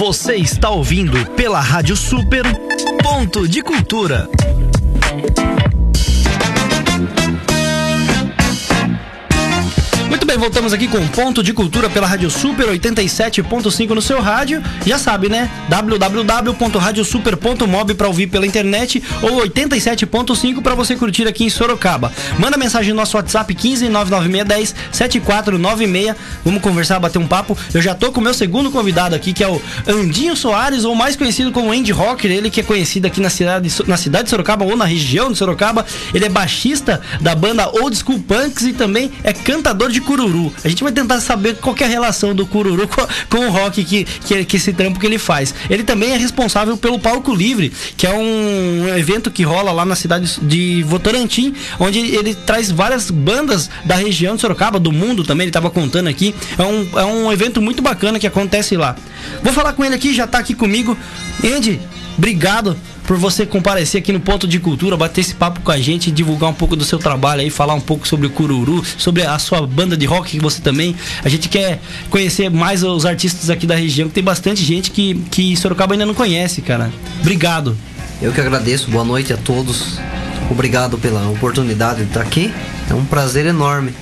Você 0.00 0.36
está 0.36 0.70
ouvindo 0.70 1.26
pela 1.32 1.60
Rádio 1.60 1.94
Super 1.94 2.42
Ponto 3.02 3.46
de 3.46 3.60
Cultura. 3.60 4.30
Bem, 10.30 10.38
voltamos 10.38 10.72
aqui 10.72 10.86
com 10.86 11.04
Ponto 11.08 11.42
de 11.42 11.52
Cultura 11.52 11.90
pela 11.90 12.06
Rádio 12.06 12.30
Super 12.30 12.68
87.5 12.68 13.90
no 13.90 14.00
seu 14.00 14.20
rádio. 14.20 14.62
Já 14.86 14.96
sabe, 14.96 15.28
né? 15.28 15.50
www.radiosuper.mob 15.68 17.94
para 17.94 18.06
ouvir 18.06 18.28
pela 18.28 18.46
internet 18.46 19.02
ou 19.22 19.42
87.5 19.42 20.62
para 20.62 20.76
você 20.76 20.94
curtir 20.94 21.26
aqui 21.26 21.42
em 21.42 21.50
Sorocaba. 21.50 22.12
Manda 22.38 22.56
mensagem 22.56 22.90
no 22.90 22.96
nosso 23.00 23.16
WhatsApp 23.16 23.52
15 23.52 23.88
99610 23.88 24.76
7496. 24.92 26.14
Vamos 26.44 26.62
conversar, 26.62 27.00
bater 27.00 27.18
um 27.18 27.26
papo. 27.26 27.58
Eu 27.74 27.82
já 27.82 27.92
tô 27.92 28.12
com 28.12 28.20
o 28.20 28.22
meu 28.22 28.32
segundo 28.32 28.70
convidado 28.70 29.16
aqui, 29.16 29.32
que 29.32 29.42
é 29.42 29.48
o 29.48 29.60
Andinho 29.88 30.36
Soares, 30.36 30.84
ou 30.84 30.94
mais 30.94 31.16
conhecido 31.16 31.50
como 31.50 31.72
Andy 31.72 31.90
Rocker, 31.90 32.30
ele 32.30 32.50
que 32.50 32.60
é 32.60 32.62
conhecido 32.62 33.08
aqui 33.08 33.20
na 33.20 33.30
cidade, 33.30 33.68
na 33.84 33.96
cidade 33.96 34.22
de 34.24 34.30
Sorocaba 34.30 34.64
ou 34.64 34.76
na 34.76 34.84
região 34.84 35.32
de 35.32 35.38
Sorocaba. 35.38 35.84
Ele 36.14 36.24
é 36.24 36.28
baixista 36.28 37.00
da 37.20 37.34
banda 37.34 37.68
Old 37.68 37.96
School 37.96 38.20
Punks 38.20 38.64
e 38.64 38.72
também 38.72 39.10
é 39.24 39.32
cantador 39.32 39.90
de 39.90 39.99
curu 40.00 40.20
Cururu. 40.20 40.52
A 40.64 40.68
gente 40.68 40.82
vai 40.82 40.92
tentar 40.92 41.20
saber 41.20 41.56
qual 41.56 41.74
é 41.78 41.84
a 41.84 41.88
relação 41.88 42.34
do 42.34 42.46
Cururu 42.46 42.86
com, 42.88 43.06
com 43.28 43.46
o 43.46 43.50
rock 43.50 43.84
que, 43.84 44.04
que, 44.04 44.44
que, 44.44 44.56
esse 44.56 44.72
trampo 44.72 44.98
que 44.98 45.06
ele 45.06 45.18
faz. 45.18 45.54
Ele 45.68 45.82
também 45.82 46.12
é 46.12 46.16
responsável 46.16 46.76
pelo 46.76 46.98
Palco 46.98 47.34
Livre, 47.34 47.72
que 47.96 48.06
é 48.06 48.12
um, 48.12 48.88
evento 48.96 49.30
que 49.30 49.42
rola 49.42 49.72
lá 49.72 49.84
na 49.84 49.94
cidade 49.94 50.38
de 50.42 50.82
Votorantim, 50.82 51.54
onde 51.78 51.98
ele 51.98 52.34
traz 52.34 52.70
várias 52.70 53.10
bandas 53.10 53.70
da 53.84 53.94
região 53.94 54.34
de 54.34 54.40
Sorocaba, 54.40 54.78
do 54.78 54.92
mundo 54.92 55.24
também, 55.24 55.44
ele 55.44 55.50
estava 55.50 55.70
contando 55.70 56.08
aqui. 56.08 56.34
É 56.58 56.62
um, 56.62 56.98
é 56.98 57.04
um 57.04 57.32
evento 57.32 57.60
muito 57.60 57.82
bacana 57.82 58.18
que 58.18 58.26
acontece 58.26 58.76
lá. 58.76 58.96
Vou 59.42 59.52
falar 59.52 59.72
com 59.72 59.84
ele 59.84 59.94
aqui, 59.94 60.14
já 60.14 60.24
está 60.24 60.38
aqui 60.38 60.54
comigo. 60.54 60.96
Andy, 61.44 61.80
obrigado 62.16 62.76
por 63.10 63.18
você 63.18 63.44
comparecer 63.44 64.00
aqui 64.00 64.12
no 64.12 64.20
Ponto 64.20 64.46
de 64.46 64.60
Cultura, 64.60 64.96
bater 64.96 65.22
esse 65.22 65.34
papo 65.34 65.58
com 65.62 65.72
a 65.72 65.80
gente, 65.80 66.12
divulgar 66.12 66.48
um 66.48 66.54
pouco 66.54 66.76
do 66.76 66.84
seu 66.84 66.96
trabalho 66.96 67.40
aí, 67.40 67.50
falar 67.50 67.74
um 67.74 67.80
pouco 67.80 68.06
sobre 68.06 68.28
o 68.28 68.30
Cururu, 68.30 68.84
sobre 68.96 69.24
a 69.24 69.36
sua 69.36 69.66
banda 69.66 69.96
de 69.96 70.06
rock 70.06 70.30
que 70.30 70.38
você 70.38 70.62
também. 70.62 70.94
A 71.24 71.28
gente 71.28 71.48
quer 71.48 71.80
conhecer 72.08 72.48
mais 72.48 72.84
os 72.84 73.04
artistas 73.04 73.50
aqui 73.50 73.66
da 73.66 73.74
região, 73.74 74.06
que 74.06 74.14
tem 74.14 74.22
bastante 74.22 74.62
gente 74.62 74.92
que, 74.92 75.16
que 75.28 75.56
Sorocaba 75.56 75.94
ainda 75.94 76.06
não 76.06 76.14
conhece, 76.14 76.62
cara. 76.62 76.88
Obrigado. 77.20 77.76
Eu 78.22 78.30
que 78.30 78.40
agradeço, 78.40 78.88
boa 78.88 79.02
noite 79.02 79.32
a 79.32 79.36
todos. 79.36 79.98
Obrigado 80.48 80.96
pela 80.96 81.28
oportunidade 81.30 82.04
de 82.04 82.10
estar 82.10 82.20
aqui. 82.20 82.54
É 82.88 82.94
um 82.94 83.04
prazer 83.04 83.44
enorme. 83.44 83.92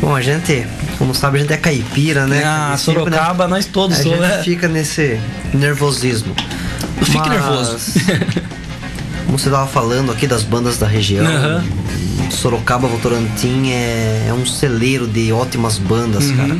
Bom, 0.00 0.16
a 0.16 0.22
gente, 0.22 0.66
como 0.98 1.14
sabe, 1.14 1.38
a 1.38 1.40
gente 1.40 1.52
é 1.52 1.56
caipira, 1.56 2.26
né? 2.26 2.42
Ah, 2.44 2.76
Sorocaba, 2.76 3.44
né? 3.44 3.50
nós 3.50 3.66
todos 3.66 3.98
somos. 3.98 4.20
A 4.20 4.28
gente 4.28 4.36
né? 4.36 4.42
fica 4.42 4.68
nesse 4.68 5.20
nervosismo. 5.52 6.34
Não 6.96 7.04
fique 7.04 7.18
Mas, 7.18 7.30
nervoso. 7.30 7.76
como 9.26 9.38
você 9.38 9.48
estava 9.48 9.66
falando 9.66 10.12
aqui 10.12 10.26
das 10.26 10.42
bandas 10.42 10.78
da 10.78 10.86
região, 10.86 11.24
uhum. 11.24 12.30
Sorocaba 12.30 12.86
Votorantim 12.86 13.70
é, 13.70 14.26
é, 14.28 14.32
um 14.32 14.44
celeiro 14.44 15.06
de 15.06 15.32
ótimas 15.32 15.78
bandas, 15.78 16.26
uhum. 16.26 16.36
cara. 16.36 16.58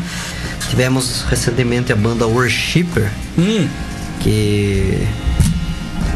Tivemos 0.71 1.25
recentemente 1.29 1.93
a 1.93 1.97
banda 1.97 2.27
Worshipper, 2.27 3.11
uhum. 3.37 3.69
que 4.21 5.07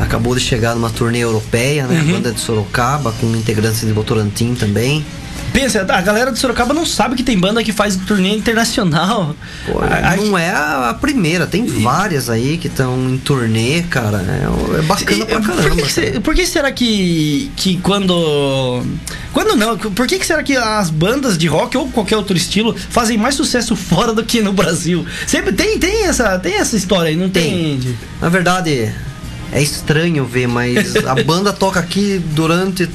acabou 0.00 0.34
de 0.34 0.40
chegar 0.40 0.74
numa 0.74 0.90
turnê 0.90 1.20
europeia, 1.20 1.86
né? 1.86 1.98
A 1.98 2.02
uhum. 2.02 2.12
banda 2.12 2.32
de 2.32 2.40
Sorocaba, 2.40 3.12
com 3.12 3.26
integrantes 3.34 3.80
de 3.80 3.92
Votorantim 3.92 4.54
também. 4.54 5.04
Pensa, 5.52 5.86
a 5.88 6.00
galera 6.02 6.30
de 6.30 6.38
Sorocaba 6.38 6.74
não 6.74 6.84
sabe 6.84 7.16
que 7.16 7.22
tem 7.22 7.38
banda 7.38 7.64
que 7.64 7.72
faz 7.72 7.96
turnê 7.96 8.36
internacional. 8.36 9.34
Pô, 9.64 9.80
não 10.22 10.36
é 10.36 10.50
a, 10.50 10.94
primeira, 11.00 11.46
tem 11.46 11.64
várias 11.64 12.28
aí 12.28 12.58
que 12.58 12.66
estão 12.66 13.08
em 13.08 13.16
turnê, 13.16 13.82
cara. 13.84 14.18
É, 14.18 14.78
é 14.78 14.82
bacana 14.82 15.24
pra 15.24 15.40
caramba. 15.40 15.76
Por 15.76 15.88
que, 15.88 16.10
que, 16.10 16.20
por 16.20 16.34
que 16.34 16.46
será 16.46 16.70
que, 16.70 17.50
que 17.56 17.78
quando. 17.78 18.82
Quando 19.32 19.56
não? 19.56 19.78
Por 19.78 20.06
que, 20.06 20.18
que 20.18 20.26
será 20.26 20.42
que 20.42 20.56
as 20.56 20.90
bandas 20.90 21.38
de 21.38 21.46
rock 21.46 21.76
ou 21.76 21.88
qualquer 21.88 22.16
outro 22.16 22.36
estilo 22.36 22.74
fazem 22.90 23.16
mais 23.16 23.34
sucesso 23.34 23.74
fora 23.76 24.12
do 24.12 24.24
que 24.24 24.42
no 24.42 24.52
Brasil? 24.52 25.06
Sempre 25.26 25.52
tem, 25.52 25.78
tem, 25.78 26.04
essa, 26.04 26.38
tem 26.38 26.54
essa 26.54 26.76
história 26.76 27.08
aí, 27.08 27.16
não 27.16 27.30
tem? 27.30 27.78
tem. 27.80 27.98
Na 28.20 28.28
verdade, 28.28 28.92
é 29.52 29.62
estranho 29.62 30.24
ver, 30.24 30.46
mas 30.46 30.96
a 30.96 31.14
banda 31.24 31.52
toca 31.52 31.80
aqui 31.80 32.20
durante 32.34 32.88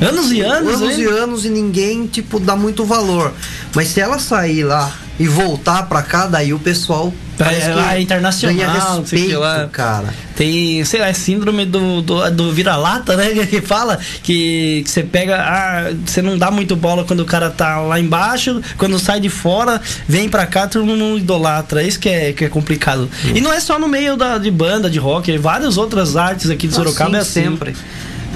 Anos 0.00 0.30
e 0.30 0.42
anos, 0.42 0.74
Anos 0.74 0.98
hein? 0.98 1.04
e 1.04 1.06
anos 1.06 1.44
e 1.46 1.48
ninguém, 1.48 2.06
tipo, 2.06 2.38
dá 2.38 2.54
muito 2.54 2.84
valor. 2.84 3.32
Mas 3.74 3.88
se 3.88 4.00
ela 4.00 4.18
sair 4.18 4.62
lá 4.62 4.92
e 5.18 5.26
voltar 5.26 5.84
pra 5.84 6.02
cá, 6.02 6.26
daí 6.26 6.52
o 6.52 6.58
pessoal 6.58 7.12
é, 7.38 7.74
lá 7.74 7.96
é 7.96 8.00
internacional, 8.00 8.56
ganha 8.56 8.94
respeito, 8.96 9.38
lá. 9.38 9.68
cara. 9.70 10.14
Tem, 10.34 10.84
sei 10.84 11.00
lá, 11.00 11.08
é 11.08 11.12
síndrome 11.12 11.64
do, 11.64 12.00
do, 12.02 12.30
do 12.30 12.52
vira-lata, 12.52 13.16
né? 13.16 13.26
Que 13.46 13.60
fala 13.60 13.98
que, 14.22 14.82
que 14.84 14.90
você 14.90 15.02
pega, 15.02 15.36
ah, 15.38 15.92
você 16.04 16.20
não 16.20 16.36
dá 16.36 16.50
muito 16.50 16.74
bola 16.74 17.04
quando 17.04 17.20
o 17.20 17.24
cara 17.24 17.50
tá 17.50 17.80
lá 17.80 17.98
embaixo, 18.00 18.60
quando 18.76 18.98
sai 18.98 19.20
de 19.20 19.28
fora, 19.28 19.80
vem 20.08 20.28
pra 20.28 20.46
cá, 20.46 20.66
todo 20.66 20.84
mundo 20.84 21.18
idolatra. 21.18 21.82
Isso 21.82 21.98
que 21.98 22.08
é, 22.08 22.32
que 22.32 22.44
é 22.44 22.48
complicado. 22.48 23.08
Hum. 23.24 23.32
E 23.34 23.40
não 23.40 23.52
é 23.52 23.60
só 23.60 23.78
no 23.78 23.88
meio 23.88 24.16
da, 24.16 24.38
de 24.38 24.50
banda, 24.50 24.90
de 24.90 24.98
rock, 24.98 25.32
é 25.32 25.38
várias 25.38 25.76
outras 25.76 26.16
artes 26.16 26.50
aqui 26.50 26.66
de 26.66 26.74
Sorocaba 26.74 27.18
ah, 27.18 27.24
sim, 27.24 27.40
é 27.40 27.42
assim. 27.42 27.50
sempre. 27.50 27.76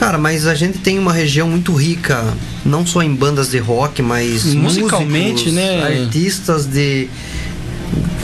Cara, 0.00 0.16
mas 0.16 0.46
a 0.46 0.54
gente 0.54 0.78
tem 0.78 0.98
uma 0.98 1.12
região 1.12 1.46
muito 1.46 1.74
rica, 1.74 2.24
não 2.64 2.86
só 2.86 3.02
em 3.02 3.14
bandas 3.14 3.50
de 3.50 3.58
rock, 3.58 4.00
mas 4.00 4.46
musicalmente, 4.54 5.50
músicos, 5.50 5.52
né? 5.52 6.00
Artistas 6.04 6.64
de 6.64 7.06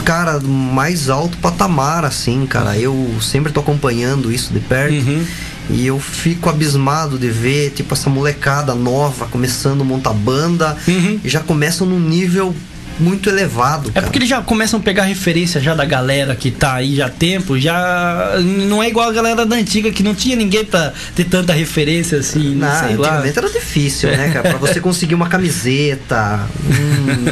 cara 0.06 0.39
mais 0.39 1.11
alto 1.11 1.37
patamar, 1.39 2.05
assim, 2.05 2.47
cara. 2.47 2.78
Eu 2.78 3.19
sempre 3.21 3.53
tô 3.53 3.59
acompanhando 3.59 4.33
isso 4.33 4.53
de 4.53 4.61
perto. 4.61 4.94
Uhum. 4.94 5.27
E 5.69 5.84
eu 5.84 5.99
fico 5.99 6.49
abismado 6.49 7.19
de 7.19 7.28
ver, 7.28 7.71
tipo, 7.71 7.93
essa 7.93 8.09
molecada 8.09 8.72
nova 8.72 9.27
começando 9.27 9.81
a 9.81 9.84
montar 9.84 10.12
banda 10.12 10.77
uhum. 10.87 11.19
e 11.25 11.28
já 11.28 11.41
começam 11.41 11.84
num 11.84 11.99
nível 11.99 12.55
muito 12.98 13.28
elevado. 13.28 13.90
Cara. 13.92 14.00
É 14.00 14.02
porque 14.06 14.18
eles 14.18 14.28
já 14.28 14.40
começam 14.40 14.80
a 14.80 14.82
pegar 14.82 15.04
referência 15.04 15.60
já 15.60 15.74
da 15.74 15.84
galera 15.84 16.34
que 16.34 16.50
tá 16.50 16.74
aí 16.74 16.96
já 16.96 17.06
há 17.06 17.10
tempo, 17.10 17.58
já 17.58 18.34
não 18.68 18.82
é 18.82 18.88
igual 18.88 19.08
a 19.08 19.12
galera 19.12 19.44
da 19.44 19.56
antiga 19.56 19.90
que 19.90 20.02
não 20.02 20.14
tinha 20.14 20.36
ninguém 20.36 20.64
pra 20.64 20.92
ter 21.14 21.24
tanta 21.24 21.52
referência 21.52 22.18
assim, 22.18 22.54
não, 22.54 22.68
sei 22.78 22.94
antigamente 22.94 23.38
lá. 23.38 23.46
era 23.46 23.50
difícil, 23.50 24.10
né, 24.10 24.30
cara? 24.32 24.50
Pra 24.50 24.58
você 24.58 24.80
conseguir 24.80 25.14
uma 25.14 25.28
camiseta, 25.28 26.40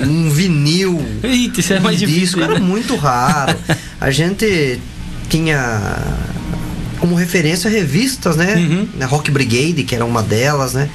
um, 0.07 0.27
um 0.27 0.31
vinil, 0.31 1.05
Eita, 1.23 1.61
isso 1.61 1.73
é 1.73 1.81
mais 1.81 1.97
um 1.97 2.01
difícil. 2.01 2.21
disco, 2.21 2.41
era 2.43 2.59
muito 2.59 2.97
raro. 2.97 3.57
A 4.01 4.11
gente 4.11 4.79
tinha 5.29 5.97
como 6.99 7.15
referência 7.15 7.69
revistas, 7.69 8.37
né? 8.37 8.55
Uhum. 8.57 9.07
Rock 9.07 9.31
Brigade, 9.31 9.83
que 9.85 9.95
era 9.95 10.05
uma 10.05 10.23
delas, 10.23 10.75
né? 10.75 10.89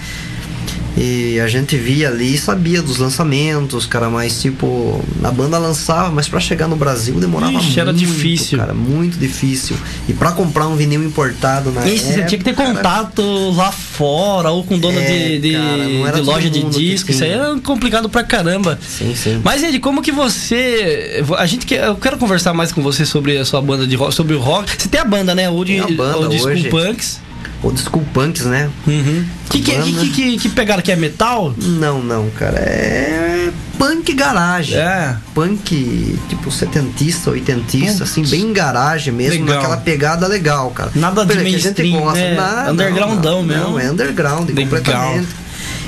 E 1.00 1.40
a 1.40 1.48
gente 1.48 1.78
via 1.78 2.10
ali 2.10 2.36
e 2.36 2.38
sabia 2.38 2.82
dos 2.82 2.98
lançamentos, 2.98 3.86
cara, 3.86 4.10
mas 4.10 4.42
tipo, 4.42 5.02
a 5.24 5.32
banda 5.32 5.58
lançava, 5.58 6.12
mas 6.12 6.28
para 6.28 6.42
chegar 6.42 6.68
no 6.68 6.76
Brasil 6.76 7.16
demorava 7.16 7.54
Ixi, 7.54 7.64
muito. 7.64 7.80
era 7.80 7.94
difícil. 7.94 8.60
Cara, 8.60 8.74
muito 8.74 9.18
difícil. 9.18 9.78
E 10.10 10.14
para 10.14 10.34
comprar 10.34 10.68
um 10.68 10.76
vinil 10.76 11.02
importado 11.02 11.72
na 11.72 11.88
Isso, 11.88 12.04
época, 12.04 12.14
você 12.14 12.26
tinha 12.26 12.38
que 12.38 12.44
ter 12.44 12.54
contato 12.54 13.22
cara, 13.22 13.56
lá 13.56 13.72
fora 13.72 14.52
ou 14.52 14.62
com 14.66 14.78
dono 14.78 15.00
é, 15.00 15.06
de, 15.06 15.40
de, 15.40 16.04
cara, 16.04 16.20
de 16.20 16.22
loja 16.22 16.50
de 16.50 16.64
disco. 16.64 17.12
Isso 17.12 17.24
aí 17.24 17.32
era 17.32 17.58
complicado 17.62 18.10
pra 18.10 18.22
caramba. 18.22 18.78
Sim, 18.86 19.16
sim. 19.16 19.40
Mas, 19.42 19.64
Ed, 19.64 19.80
como 19.80 20.02
que 20.02 20.12
você. 20.12 21.24
A 21.38 21.46
gente 21.46 21.66
quer, 21.66 21.88
eu 21.88 21.96
quero 21.96 22.18
conversar 22.18 22.54
mais 22.54 22.74
com 22.74 22.82
você 22.82 23.06
sobre 23.06 23.38
a 23.38 23.46
sua 23.46 23.62
banda 23.62 23.88
de 23.88 23.96
rock, 23.96 24.14
sobre 24.14 24.36
o 24.36 24.40
rock. 24.40 24.70
Você 24.78 24.90
tem 24.90 25.00
a 25.00 25.06
banda, 25.06 25.34
né? 25.34 25.50
O 25.50 25.64
de, 25.64 25.80
banda 25.94 26.20
o 26.20 26.28
de 26.28 26.42
hoje. 26.42 26.68
Punks 26.68 27.29
ou 27.62 27.74
Punks, 28.14 28.46
né? 28.46 28.70
Uhum. 28.88 29.26
Que, 29.50 29.62
que, 29.62 29.72
que, 29.72 30.10
que, 30.10 30.38
que 30.38 30.50
pegaram 30.50 30.82
que 30.82 30.92
é 30.92 30.96
metal? 30.96 31.54
Não, 31.58 32.02
não, 32.02 32.30
cara. 32.32 32.58
É 32.58 33.52
punk 33.80 34.14
garagem. 34.14 34.78
É. 34.78 35.16
Punk, 35.34 36.20
tipo, 36.28 36.52
setentista, 36.52 37.32
oitentista, 37.32 38.04
assim, 38.04 38.24
bem 38.24 38.52
garagem 38.52 39.14
mesmo, 39.14 39.46
legal. 39.46 39.56
naquela 39.56 39.78
pegada 39.78 40.28
legal, 40.28 40.70
cara. 40.72 40.92
Nada 40.94 41.26
de 41.26 41.36
mainstream, 41.36 42.12
né? 42.12 42.36
Nada, 42.36 42.72
Undergroundão 42.74 43.38
não, 43.38 43.44
mesmo. 43.44 43.64
Não, 43.64 43.80
é 43.80 43.90
underground, 43.90 44.50
legal. 44.50 44.64
completamente. 44.66 45.28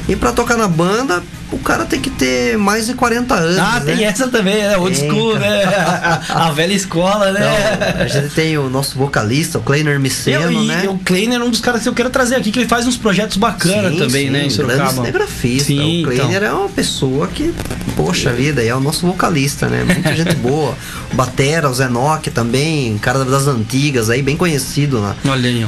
E 0.08 0.16
pra 0.16 0.32
tocar 0.32 0.58
na 0.58 0.68
banda, 0.68 1.22
o 1.52 1.60
cara 1.60 1.86
tem 1.86 2.00
que 2.00 2.10
ter 2.10 2.58
mais 2.58 2.86
de 2.86 2.94
40 2.94 3.36
anos. 3.36 3.58
Ah, 3.58 3.82
né? 3.82 3.96
tem 3.96 4.06
essa 4.06 4.28
também, 4.30 4.56
né? 4.56 4.78
Old 4.78 4.98
tem, 4.98 5.10
school, 5.10 5.34
cara. 5.34 5.50
né? 5.50 5.64
A, 5.66 6.48
a, 6.48 6.52
velha 6.52 6.74
escola, 6.74 7.32
né? 7.32 7.42
Então, 7.42 8.02
a 8.02 8.08
gente 8.08 8.34
tem 8.34 8.58
o 8.58 8.70
nosso 8.70 8.98
vocalista, 8.98 9.58
o 9.58 9.62
Kleiner 9.62 10.00
Miceno, 10.00 10.52
eu, 10.52 10.64
né? 10.64 10.88
o 10.88 10.98
Kleiner 10.98 11.42
é 11.42 11.44
um 11.44 11.50
dos 11.50 11.60
caras 11.60 11.84
que 11.84 11.90
eu 11.90 11.94
quero 11.94 12.10
trazer 12.10 12.36
aqui, 12.36 12.52
que 12.52 12.60
ele 12.60 12.70
faz 12.70 12.88
uns 12.88 12.98
projetos 12.98 13.36
bacanas 13.36 13.98
também, 13.98 14.28
sim, 14.28 14.30
né? 14.30 14.46
Em 14.46 14.50
Sorocaba. 14.50 14.94
cinegrafista. 14.94 15.66
Sim, 15.66 16.04
o 16.04 16.08
Kleiner 16.08 16.44
então. 16.44 16.48
é 16.48 16.54
uma 16.54 16.70
pessoa 16.70 17.28
que, 17.28 17.54
poxa 17.98 18.32
vida, 18.32 18.64
é 18.64 18.74
o 18.74 18.80
nosso 18.80 19.06
vocalista, 19.06 19.68
né? 19.68 19.84
Muita 19.84 20.16
gente 20.16 20.36
boa. 20.42 20.76
O 21.12 21.16
Batera, 21.16 21.70
o 21.70 21.74
Zenock 21.74 22.32
também, 22.32 22.98
cara 22.98 23.26
das 23.26 23.48
antigas 23.48 24.10
aí, 24.10 24.22
bem 24.22 24.38
conhecido 24.38 25.02
na, 25.02 25.16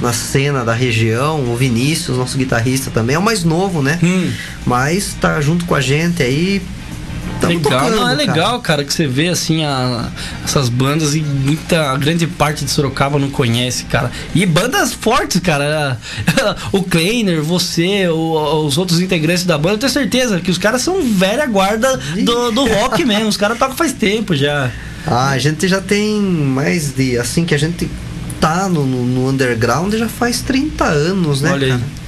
na 0.01 0.13
cena 0.13 0.63
da 0.63 0.73
região. 0.73 1.41
O 1.51 1.57
Vinícius, 1.57 2.17
nosso 2.17 2.37
guitarrista 2.37 2.89
também, 2.89 3.15
é 3.17 3.19
o 3.19 3.21
mais 3.21 3.43
novo, 3.43 3.81
né? 3.81 3.99
Hum. 4.01 4.31
Mas 4.65 5.13
tá 5.19 5.41
junto 5.41 5.65
com 5.65 5.72
a 5.75 5.81
gente 5.81 6.21
aí 6.21 6.61
legal, 7.47 7.79
tocando, 7.79 7.95
não, 7.95 8.09
é 8.09 8.13
legal, 8.13 8.59
cara, 8.61 8.83
que 8.83 8.93
você 8.93 9.07
vê 9.07 9.29
assim 9.29 9.63
a, 9.63 10.09
essas 10.43 10.69
bandas 10.69 11.15
e 11.15 11.21
muita 11.21 11.95
grande 11.97 12.27
parte 12.27 12.63
de 12.63 12.71
Sorocaba 12.71 13.19
não 13.19 13.29
conhece, 13.29 13.85
cara. 13.85 14.11
E 14.33 14.45
bandas 14.45 14.93
fortes, 14.93 15.39
cara. 15.41 15.97
o 16.71 16.83
Kleiner, 16.83 17.41
você, 17.41 18.07
o, 18.07 18.65
os 18.65 18.77
outros 18.77 18.99
integrantes 19.01 19.45
da 19.45 19.57
banda, 19.57 19.75
eu 19.75 19.79
tenho 19.79 19.91
certeza 19.91 20.39
que 20.39 20.51
os 20.51 20.57
caras 20.57 20.81
são 20.81 21.01
velha 21.03 21.45
guarda 21.45 21.97
do, 21.97 22.51
do 22.51 22.65
rock 22.65 23.03
mesmo. 23.05 23.27
Os 23.27 23.37
caras 23.37 23.57
tocam 23.57 23.75
faz 23.75 23.93
tempo 23.93 24.35
já. 24.35 24.71
Ah, 25.05 25.29
a 25.29 25.37
gente 25.37 25.67
já 25.67 25.81
tem 25.81 26.21
mais 26.21 26.93
de. 26.93 27.17
Assim 27.17 27.43
que 27.43 27.53
a 27.53 27.59
gente 27.59 27.89
tá 28.39 28.69
no, 28.69 28.85
no, 28.85 29.03
no 29.05 29.29
underground 29.29 29.93
já 29.93 30.07
faz 30.07 30.41
30 30.41 30.85
anos, 30.85 31.41
né? 31.41 31.51
Olha 31.51 31.65
aí. 31.65 31.71
Cara? 31.71 32.02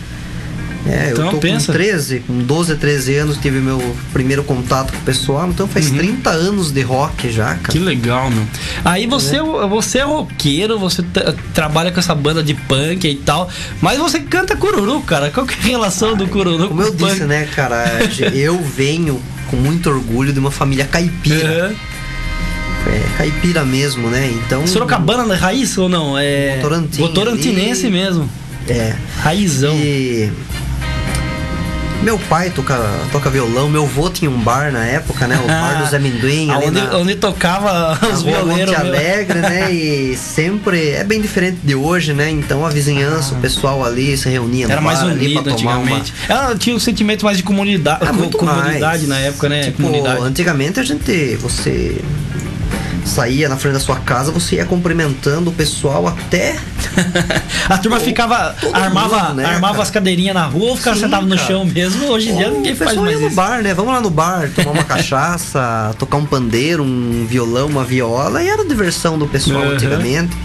É, 0.87 1.09
então, 1.11 1.25
eu 1.25 1.31
tô 1.31 1.37
pensa. 1.37 1.67
com 1.67 1.73
13, 1.73 2.19
com 2.19 2.37
12, 2.39 2.75
13 2.75 3.15
anos 3.15 3.37
tive 3.37 3.59
meu 3.59 3.95
primeiro 4.13 4.43
contato 4.43 4.93
com 4.93 4.99
o 4.99 5.01
pessoal, 5.01 5.49
então 5.49 5.67
faz 5.67 5.89
uhum. 5.89 5.97
30 5.97 6.29
anos 6.29 6.71
de 6.71 6.81
rock 6.81 7.31
já, 7.31 7.55
cara. 7.55 7.71
Que 7.71 7.79
legal, 7.79 8.29
meu. 8.29 8.45
Aí 8.83 9.07
você, 9.07 9.37
é. 9.37 9.41
você 9.67 9.99
é 9.99 10.03
roqueiro, 10.03 10.77
você 10.77 11.03
trabalha 11.53 11.91
com 11.91 11.99
essa 11.99 12.13
banda 12.13 12.43
de 12.43 12.53
punk 12.53 13.07
e 13.07 13.15
tal, 13.15 13.49
mas 13.81 13.97
você 13.97 14.19
canta 14.19 14.55
cururu, 14.55 15.01
cara. 15.01 15.31
Qual 15.31 15.45
que 15.45 15.55
é 15.55 15.57
a 15.57 15.61
relação 15.61 16.11
ah, 16.11 16.15
do 16.15 16.27
cururu 16.27 16.67
Como 16.67 16.81
eu 16.81 16.91
disse, 16.91 17.19
punk? 17.19 17.23
né, 17.25 17.47
cara, 17.55 17.83
eu 18.33 18.61
venho 18.61 19.19
com 19.49 19.57
muito 19.57 19.89
orgulho 19.89 20.31
de 20.31 20.39
uma 20.39 20.51
família 20.51 20.85
caipira. 20.85 21.69
Uhum. 21.69 21.95
É, 22.87 23.17
caipira 23.17 23.65
mesmo, 23.65 24.07
né? 24.09 24.31
Então. 24.45 24.67
Sorocabana 24.67 25.25
na 25.25 25.33
raiz 25.33 25.75
ou 25.79 25.89
não? 25.89 26.15
É. 26.15 26.59
Votorantinense 26.91 27.89
mesmo. 27.89 28.29
É. 28.67 28.95
Raizão. 29.17 29.75
E 29.75 30.31
meu 32.05 32.19
pai 32.19 32.51
toca, 32.51 32.79
toca 33.11 33.31
violão, 33.31 33.67
meu 33.67 33.83
avô 33.83 34.11
tinha 34.11 34.29
um 34.29 34.39
bar 34.39 34.71
na 34.71 34.85
época, 34.85 35.27
né? 35.27 35.39
O 35.43 35.47
bar 35.47 35.81
dos 35.81 35.91
amendoim. 35.91 36.51
onde, 36.51 36.79
na, 36.79 36.97
onde 36.97 37.15
tocava 37.15 37.97
os 38.13 38.21
violeiros. 38.21 38.71
Monte 38.71 38.79
Alegre, 38.79 39.39
né? 39.39 39.65
E 39.75 40.15
sempre 40.15 40.91
é 40.91 41.03
bem 41.03 41.19
diferente 41.19 41.57
de 41.63 41.73
hoje, 41.73 42.13
né? 42.13 42.29
Então 42.29 42.63
a 42.63 42.69
vizinhança, 42.69 43.33
ah. 43.33 43.37
o 43.37 43.41
pessoal 43.41 43.83
ali 43.83 44.15
se 44.15 44.29
reunia 44.29 44.67
Era 44.69 44.79
mais 44.79 45.01
unido 45.01 45.49
antigamente. 45.49 46.13
Uma... 46.29 46.37
Ela 46.37 46.55
tinha 46.55 46.75
um 46.75 46.79
sentimento 46.79 47.25
mais 47.25 47.37
de 47.37 47.43
comunidade, 47.43 48.03
é, 48.03 48.37
comunidade 48.37 48.79
mais. 48.79 49.07
na 49.07 49.19
época, 49.19 49.49
né? 49.49 49.63
Tipo, 49.63 49.81
comunidade. 49.81 50.21
antigamente 50.21 50.79
a 50.79 50.83
gente, 50.83 51.35
você 51.37 51.99
saía 53.05 53.47
na 53.47 53.55
frente 53.55 53.73
da 53.73 53.79
sua 53.79 53.97
casa, 53.97 54.31
você 54.31 54.55
ia 54.55 54.65
cumprimentando 54.65 55.51
o 55.51 55.53
pessoal 55.53 56.07
até. 56.07 56.55
a 57.69 57.77
turma 57.77 57.99
ficava. 57.99 58.55
armava, 58.73 59.19
mundo, 59.19 59.35
né, 59.35 59.45
armava 59.45 59.81
as 59.81 59.91
cadeirinhas 59.91 60.33
na 60.33 60.45
rua 60.45 60.71
ou 60.71 60.77
ficava 60.77 60.95
Sim, 60.95 61.03
sentado 61.03 61.25
no 61.25 61.37
chão 61.37 61.63
mesmo. 61.65 62.07
Hoje 62.07 62.31
em 62.31 62.37
dia 62.37 62.49
ninguém 62.49 62.75
faz 62.75 62.95
mais 62.95 63.19
ia 63.19 63.29
no 63.29 63.35
bar, 63.35 63.61
né? 63.61 63.73
Vamos 63.73 63.93
lá 63.93 64.01
no 64.01 64.09
bar, 64.09 64.49
tomar 64.53 64.71
uma 64.71 64.83
cachaça, 64.85 65.95
tocar 65.99 66.17
um 66.17 66.25
pandeiro, 66.25 66.83
um 66.83 67.25
violão, 67.29 67.67
uma 67.67 67.83
viola. 67.83 68.43
E 68.43 68.49
era 68.49 68.63
a 68.63 68.65
diversão 68.65 69.17
do 69.17 69.27
pessoal 69.27 69.63
uhum. 69.63 69.71
antigamente. 69.71 70.35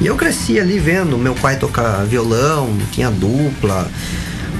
E 0.00 0.06
eu 0.06 0.16
cresci 0.16 0.60
ali 0.60 0.78
vendo 0.78 1.16
meu 1.16 1.34
pai 1.34 1.56
tocar 1.56 2.04
violão, 2.04 2.76
tinha 2.92 3.10
dupla, 3.10 3.88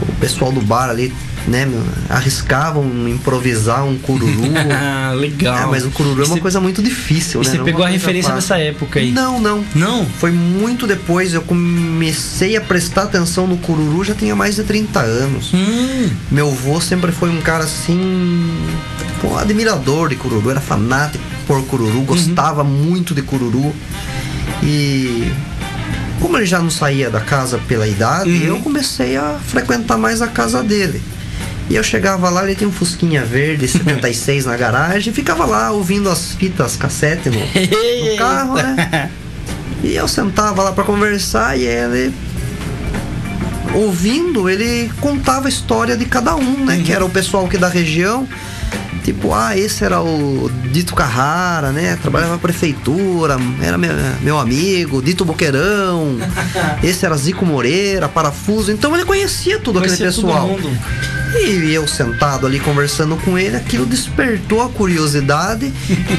o 0.01 0.13
pessoal 0.17 0.53
do 0.53 0.61
bar 0.61 0.89
ali 0.89 1.13
né, 1.47 1.69
arriscavam 2.09 2.85
improvisar 3.09 3.85
um 3.85 3.99
cururu. 3.99 4.43
Legal. 5.17 5.57
É, 5.57 5.67
mas 5.67 5.85
o 5.85 5.91
cururu 5.91 6.23
é 6.23 6.27
uma 6.27 6.39
coisa 6.39 6.61
muito 6.61 6.83
difícil, 6.83 7.41
né? 7.41 7.51
Você 7.51 7.59
não 7.59 7.65
pegou 7.65 7.85
a 7.85 7.89
referência 7.89 8.33
dessa 8.33 8.59
época 8.59 9.01
aí? 9.01 9.11
Não, 9.11 9.41
não. 9.41 9.65
Não? 9.75 10.07
Foi 10.07 10.31
muito 10.31 10.87
depois. 10.87 11.35
Eu 11.35 11.43
comecei 11.43 12.57
a 12.57 12.61
prestar 12.61 13.05
atenção 13.05 13.47
no 13.47 13.57
cururu 13.59 14.05
já 14.05 14.15
tinha 14.15 14.37
mais 14.37 14.57
de 14.57 14.63
30 14.63 15.01
anos. 15.01 15.53
Hum. 15.53 16.11
Meu 16.31 16.49
avô 16.49 16.81
sempre 16.81 17.13
foi 17.13 17.31
um 17.31 17.41
cara 17.41 17.65
assim. 17.65 17.99
Um 19.25 19.37
admirador 19.37 20.09
de 20.09 20.17
cururu, 20.17 20.51
era 20.51 20.61
fanático 20.61 21.23
por 21.47 21.65
cururu, 21.67 21.99
uhum. 21.99 22.05
gostava 22.05 22.63
uhum. 22.63 22.69
muito 22.69 23.15
de 23.15 23.23
cururu. 23.23 23.73
E 24.63 25.31
como 26.21 26.37
ele 26.37 26.47
já 26.47 26.61
não 26.61 26.71
saía 26.71 27.11
da 27.11 27.21
casa 27.21 27.59
pela 27.69 27.87
idade, 27.87 28.31
uhum. 28.31 28.43
eu 28.43 28.59
comecei 28.61 29.17
a 29.17 29.39
frequentar 29.47 29.97
mais 29.97 30.23
a 30.23 30.29
casa 30.29 30.63
dele. 30.63 31.03
E 31.71 31.77
eu 31.77 31.83
chegava 31.83 32.29
lá, 32.29 32.45
ele 32.45 32.55
tinha 32.55 32.69
um 32.69 32.73
Fusquinha 32.73 33.25
verde 33.25 33.67
76 33.67 34.47
na 34.47 34.57
garagem, 34.57 35.13
ficava 35.13 35.45
lá 35.45 35.71
ouvindo 35.71 36.11
as 36.11 36.33
fitas 36.33 36.77
cassete 36.77 37.31
no, 37.31 37.39
no 37.39 38.17
carro, 38.19 38.55
né? 38.55 39.11
E 39.83 39.95
eu 39.95 40.07
sentava 40.07 40.63
lá 40.63 40.73
para 40.73 40.85
conversar 40.85 41.59
e 41.59 41.65
ele 41.65 42.13
ouvindo, 43.75 44.49
ele 44.49 44.91
contava 45.01 45.47
a 45.47 45.49
história 45.49 45.97
de 45.97 46.05
cada 46.05 46.37
um, 46.37 46.65
né? 46.65 46.77
Uhum. 46.77 46.83
Que 46.83 46.93
era 46.93 47.05
o 47.05 47.11
pessoal 47.11 47.47
aqui 47.47 47.57
da 47.57 47.69
região. 47.69 48.29
Tipo, 49.03 49.35
ah, 49.35 49.57
esse 49.57 49.85
era 49.85 50.01
o 50.01 50.49
Dito 50.71 50.95
Carrara, 50.95 51.73
né? 51.73 51.99
Trabalhava 52.01 52.33
na 52.33 52.39
prefeitura, 52.39 53.37
era 53.61 53.77
meu, 53.77 53.91
meu 54.21 54.39
amigo, 54.39 55.03
Dito 55.03 55.25
Boqueirão. 55.25 56.19
esse 56.85 57.05
era 57.05 57.17
Zico 57.17 57.45
Moreira, 57.45 58.09
Parafuso. 58.09 58.71
Então 58.71 58.95
ele 58.95 59.05
conhecia 59.05 59.59
tudo 59.59 59.81
conhecia 59.81 60.09
aquele 60.09 60.23
pessoal. 60.23 60.57
E 61.35 61.73
eu 61.73 61.87
sentado 61.89 62.47
ali 62.47 62.61
conversando 62.61 63.17
com 63.17 63.39
ele, 63.39 63.57
aquilo 63.57 63.87
despertou 63.87 64.63
a 64.63 64.69
curiosidade. 64.69 65.73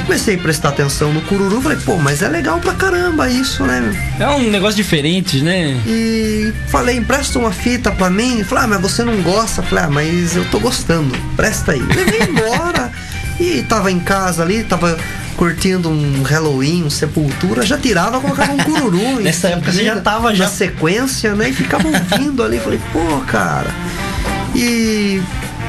Comecei 0.06 0.36
a 0.36 0.38
prestar 0.38 0.70
atenção 0.70 1.14
no 1.14 1.22
cururu, 1.22 1.62
falei, 1.62 1.78
pô, 1.86 1.98
mas 1.98 2.22
é 2.22 2.28
legal 2.28 2.60
pra 2.60 2.74
caramba 2.74 3.30
isso, 3.30 3.64
né? 3.64 3.94
É 4.20 4.28
um 4.30 4.50
negócio 4.50 4.76
diferente, 4.76 5.42
né? 5.42 5.80
E 5.86 6.52
falei, 6.68 6.98
empresta 6.98 7.38
uma 7.38 7.52
fita 7.52 7.92
pra 7.92 8.10
mim. 8.10 8.44
Falei, 8.44 8.66
ah, 8.66 8.68
mas 8.68 8.82
você 8.82 9.04
não 9.04 9.22
gosta? 9.22 9.62
Falei, 9.62 9.84
ah, 9.86 9.90
mas 9.90 10.36
eu 10.36 10.46
tô 10.46 10.60
gostando, 10.60 11.16
presta 11.36 11.74
aí. 11.74 11.82
Levei 11.82 12.22
embora 12.28 12.92
e 13.40 13.62
tava 13.64 13.92
em 13.92 14.00
casa 14.00 14.42
ali, 14.42 14.64
tava 14.64 14.98
curtindo 15.36 15.90
um 15.90 16.24
Halloween, 16.24 16.84
um 16.84 16.90
Sepultura, 16.90 17.66
já 17.66 17.78
tirava, 17.78 18.20
colocava 18.20 18.54
um 18.54 18.58
cururu. 18.58 19.20
Nessa 19.22 19.50
época 19.50 19.72
você 19.72 19.84
já 19.84 20.00
tava 20.00 20.34
já. 20.34 20.46
Na 20.46 20.50
sequência, 20.50 21.36
né? 21.36 21.50
E 21.50 21.54
ficava 21.54 21.88
ouvindo 21.88 22.44
ali. 22.44 22.60
Falei, 22.60 22.80
pô, 22.92 23.20
cara. 23.28 23.74
E 24.56 25.22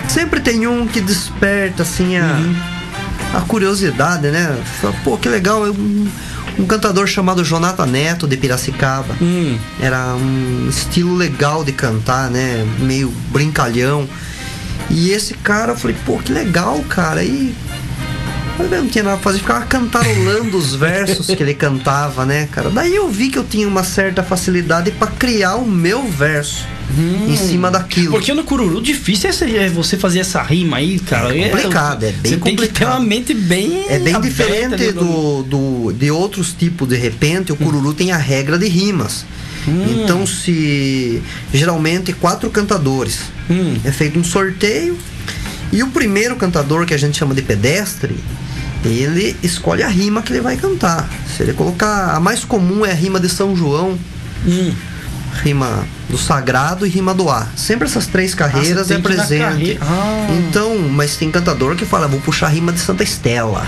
sempre 0.08 0.40
tem 0.40 0.66
um 0.66 0.86
que 0.86 1.00
desperta 1.00 1.82
assim 1.82 2.16
a, 2.16 2.24
uhum. 2.24 2.56
a 3.34 3.40
curiosidade, 3.42 4.28
né? 4.28 4.56
Fala, 4.80 4.94
Pô, 5.02 5.16
que 5.16 5.28
legal, 5.28 5.62
um, 5.62 6.08
um 6.58 6.66
cantor 6.66 7.08
chamado 7.08 7.44
Jonathan 7.44 7.86
Neto 7.86 8.26
de 8.26 8.36
Piracicaba. 8.36 9.14
Uhum. 9.20 9.58
Era 9.80 10.14
um 10.14 10.68
estilo 10.68 11.14
legal 11.16 11.64
de 11.64 11.72
cantar, 11.72 12.30
né? 12.30 12.66
Meio 12.78 13.10
brincalhão. 13.30 14.08
E 14.90 15.10
esse 15.10 15.34
cara, 15.34 15.72
eu 15.72 15.76
falei, 15.76 15.96
pô, 16.04 16.18
que 16.18 16.32
legal, 16.32 16.78
cara. 16.88 17.24
E 17.24 17.54
eu 18.58 18.82
não 18.82 18.88
tinha 18.88 19.04
nada 19.04 19.16
pra 19.16 19.24
fazer, 19.24 19.38
ficava 19.38 19.64
cantarolando 19.66 20.56
os 20.56 20.74
versos 20.74 21.26
que 21.26 21.42
ele 21.42 21.54
cantava, 21.54 22.24
né, 22.24 22.48
cara? 22.50 22.70
Daí 22.70 22.94
eu 22.94 23.08
vi 23.08 23.28
que 23.28 23.38
eu 23.38 23.44
tinha 23.44 23.66
uma 23.66 23.82
certa 23.82 24.22
facilidade 24.22 24.90
para 24.92 25.08
criar 25.08 25.56
o 25.56 25.66
meu 25.66 26.06
verso 26.06 26.66
hum. 26.96 27.26
em 27.28 27.36
cima 27.36 27.70
daquilo. 27.70 28.12
Porque 28.12 28.32
no 28.32 28.44
cururu 28.44 28.80
difícil 28.80 29.30
é 29.30 29.68
você 29.68 29.96
fazer 29.96 30.20
essa 30.20 30.42
rima 30.42 30.76
aí, 30.76 30.98
cara. 30.98 31.36
É 31.36 31.48
complicado, 31.48 32.04
é, 32.04 32.08
é 32.08 32.12
bem 32.12 32.32
você 32.32 32.36
complicado. 32.36 32.58
tem 32.58 32.68
que 32.68 32.78
ter 32.78 32.84
uma 32.86 33.00
mente 33.00 33.34
bem. 33.34 33.84
É 33.88 33.98
bem 33.98 34.20
diferente 34.20 34.92
do, 34.92 35.42
do, 35.42 35.92
de 35.92 36.10
outros 36.10 36.52
tipos, 36.52 36.88
de 36.88 36.96
repente, 36.96 37.52
o 37.52 37.56
cururu 37.56 37.90
hum. 37.90 37.94
tem 37.94 38.12
a 38.12 38.18
regra 38.18 38.58
de 38.58 38.68
rimas. 38.68 39.24
Hum. 39.66 40.02
Então, 40.02 40.26
se 40.26 41.22
geralmente 41.52 42.12
quatro 42.12 42.50
cantadores, 42.50 43.20
hum. 43.50 43.76
é 43.84 43.90
feito 43.90 44.18
um 44.18 44.24
sorteio 44.24 44.96
e 45.72 45.82
o 45.82 45.88
primeiro 45.88 46.36
cantador 46.36 46.86
que 46.86 46.94
a 46.94 46.96
gente 46.96 47.16
chama 47.16 47.34
de 47.34 47.42
pedestre, 47.42 48.14
ele 48.88 49.36
escolhe 49.42 49.82
a 49.82 49.88
rima 49.88 50.22
que 50.22 50.32
ele 50.32 50.40
vai 50.40 50.56
cantar. 50.56 51.08
Se 51.34 51.42
ele 51.42 51.52
colocar 51.52 52.14
a 52.14 52.20
mais 52.20 52.44
comum 52.44 52.84
é 52.84 52.90
a 52.90 52.94
rima 52.94 53.20
de 53.20 53.28
São 53.28 53.56
João. 53.56 53.98
Hum 54.46 54.74
rima 55.42 55.84
do 56.08 56.16
sagrado 56.16 56.86
e 56.86 56.88
rima 56.88 57.12
do 57.12 57.28
ar. 57.28 57.50
Sempre 57.56 57.88
essas 57.88 58.06
três 58.06 58.34
carreiras 58.34 58.90
ah, 58.90 58.94
é 58.94 58.98
presente. 58.98 59.78
Ah. 59.80 60.28
Então, 60.30 60.78
mas 60.78 61.16
tem 61.16 61.30
cantador 61.30 61.74
que 61.74 61.84
fala, 61.84 62.06
vou 62.06 62.20
puxar 62.20 62.46
a 62.46 62.50
rima 62.50 62.72
de 62.72 62.78
Santa 62.78 63.02
Estela. 63.02 63.66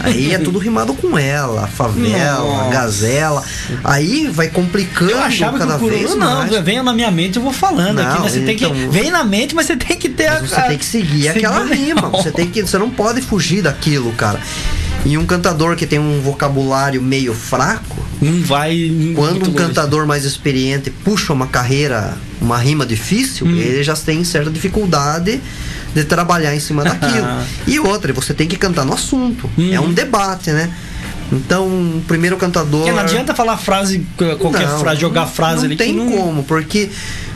Aí 0.00 0.32
é 0.32 0.38
tudo 0.38 0.58
rimado 0.58 0.94
com 0.94 1.18
ela, 1.18 1.66
favela, 1.66 2.44
Nossa. 2.44 2.70
gazela. 2.70 3.44
Aí 3.84 4.28
vai 4.28 4.48
complicando 4.48 5.10
eu 5.10 5.20
achava 5.20 5.58
cada 5.58 5.78
que 5.78 5.84
o 5.84 5.88
vez 5.88 6.14
não, 6.14 6.38
mais. 6.38 6.58
Venha 6.62 6.82
na 6.82 6.92
minha 6.92 7.10
mente, 7.10 7.36
eu 7.36 7.42
vou 7.42 7.52
falando 7.52 7.96
não, 7.96 8.08
aqui, 8.08 8.22
né? 8.22 8.28
Você 8.28 8.38
então, 8.38 8.46
tem 8.46 8.56
que. 8.56 8.64
Então- 8.64 8.90
vem 8.90 9.10
na 9.10 9.24
mente, 9.24 9.54
mas 9.54 9.66
você 9.66 9.76
tem 9.76 9.96
que 9.96 10.08
ter 10.08 10.26
a. 10.26 10.40
Você 10.40 10.60
tem 10.62 10.78
que 10.78 10.84
seguir 10.84 11.28
aquela 11.28 11.64
rima. 11.64 12.08
Você 12.18 12.30
tem 12.30 12.48
que. 12.48 12.62
Você 12.62 12.78
não 12.78 12.90
pode 12.90 13.20
fugir 13.20 13.62
daquilo, 13.62 14.12
cara. 14.12 14.40
E 15.04 15.16
um 15.16 15.24
cantador 15.24 15.76
que 15.76 15.86
tem 15.86 15.98
um 15.98 16.20
vocabulário 16.20 17.00
meio 17.00 17.32
fraco, 17.32 17.96
não 18.20 18.42
vai. 18.42 18.90
Quando 19.14 19.48
um 19.48 19.52
cantador 19.52 20.06
mais 20.06 20.24
experiente 20.24 20.90
puxa 20.90 21.32
uma 21.32 21.46
carreira, 21.46 22.16
uma 22.40 22.58
rima 22.58 22.84
difícil, 22.84 23.46
hum. 23.46 23.56
ele 23.56 23.82
já 23.82 23.94
tem 23.94 24.24
certa 24.24 24.50
dificuldade 24.50 25.40
de 25.98 26.04
trabalhar 26.04 26.54
em 26.54 26.60
cima 26.60 26.84
daquilo. 26.84 27.26
e 27.66 27.78
outra, 27.80 28.12
você 28.12 28.32
tem 28.32 28.46
que 28.46 28.56
cantar 28.56 28.84
no 28.84 28.94
assunto. 28.94 29.50
Hum. 29.58 29.72
É 29.72 29.80
um 29.80 29.92
debate, 29.92 30.50
né? 30.50 30.70
Então, 31.30 31.66
o 31.66 32.02
primeiro 32.06 32.36
cantador. 32.36 32.80
Porque 32.80 32.92
não 32.92 33.00
adianta 33.00 33.34
falar 33.34 33.56
frase, 33.56 34.06
qualquer 34.16 34.66
não, 34.66 34.78
frase, 34.80 35.00
jogar 35.00 35.22
não, 35.22 35.28
frase 35.28 35.56
não 35.58 35.64
ali. 35.64 35.76
Tem 35.76 35.92
não 35.92 36.08
tem 36.08 36.16
como, 36.16 36.42
porque 36.44 36.90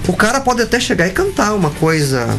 o 0.09 0.13
cara 0.15 0.41
pode 0.41 0.63
até 0.63 0.81
chegar 0.81 1.07
e 1.07 1.11
cantar 1.11 1.53
uma 1.55 1.71
coisa 1.71 2.39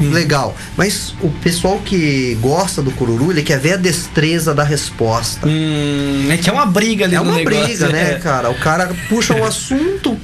hum. 0.00 0.10
legal. 0.10 0.54
Mas 0.76 1.14
o 1.20 1.30
pessoal 1.42 1.80
que 1.84 2.38
gosta 2.40 2.80
do 2.80 2.92
cururu, 2.92 3.32
ele 3.32 3.42
quer 3.42 3.58
ver 3.58 3.72
a 3.72 3.76
destreza 3.76 4.54
da 4.54 4.62
resposta. 4.62 5.48
Hum, 5.48 6.28
é 6.30 6.36
que 6.36 6.48
é 6.48 6.52
uma 6.52 6.66
briga 6.66 7.06
ali 7.06 7.16
É 7.16 7.20
uma 7.20 7.34
negócio, 7.34 7.64
briga, 7.66 7.88
né, 7.88 8.12
é. 8.12 8.18
cara? 8.20 8.48
O 8.50 8.58
cara 8.60 8.94
puxa 9.08 9.34
o 9.34 9.44
assunto 9.44 10.16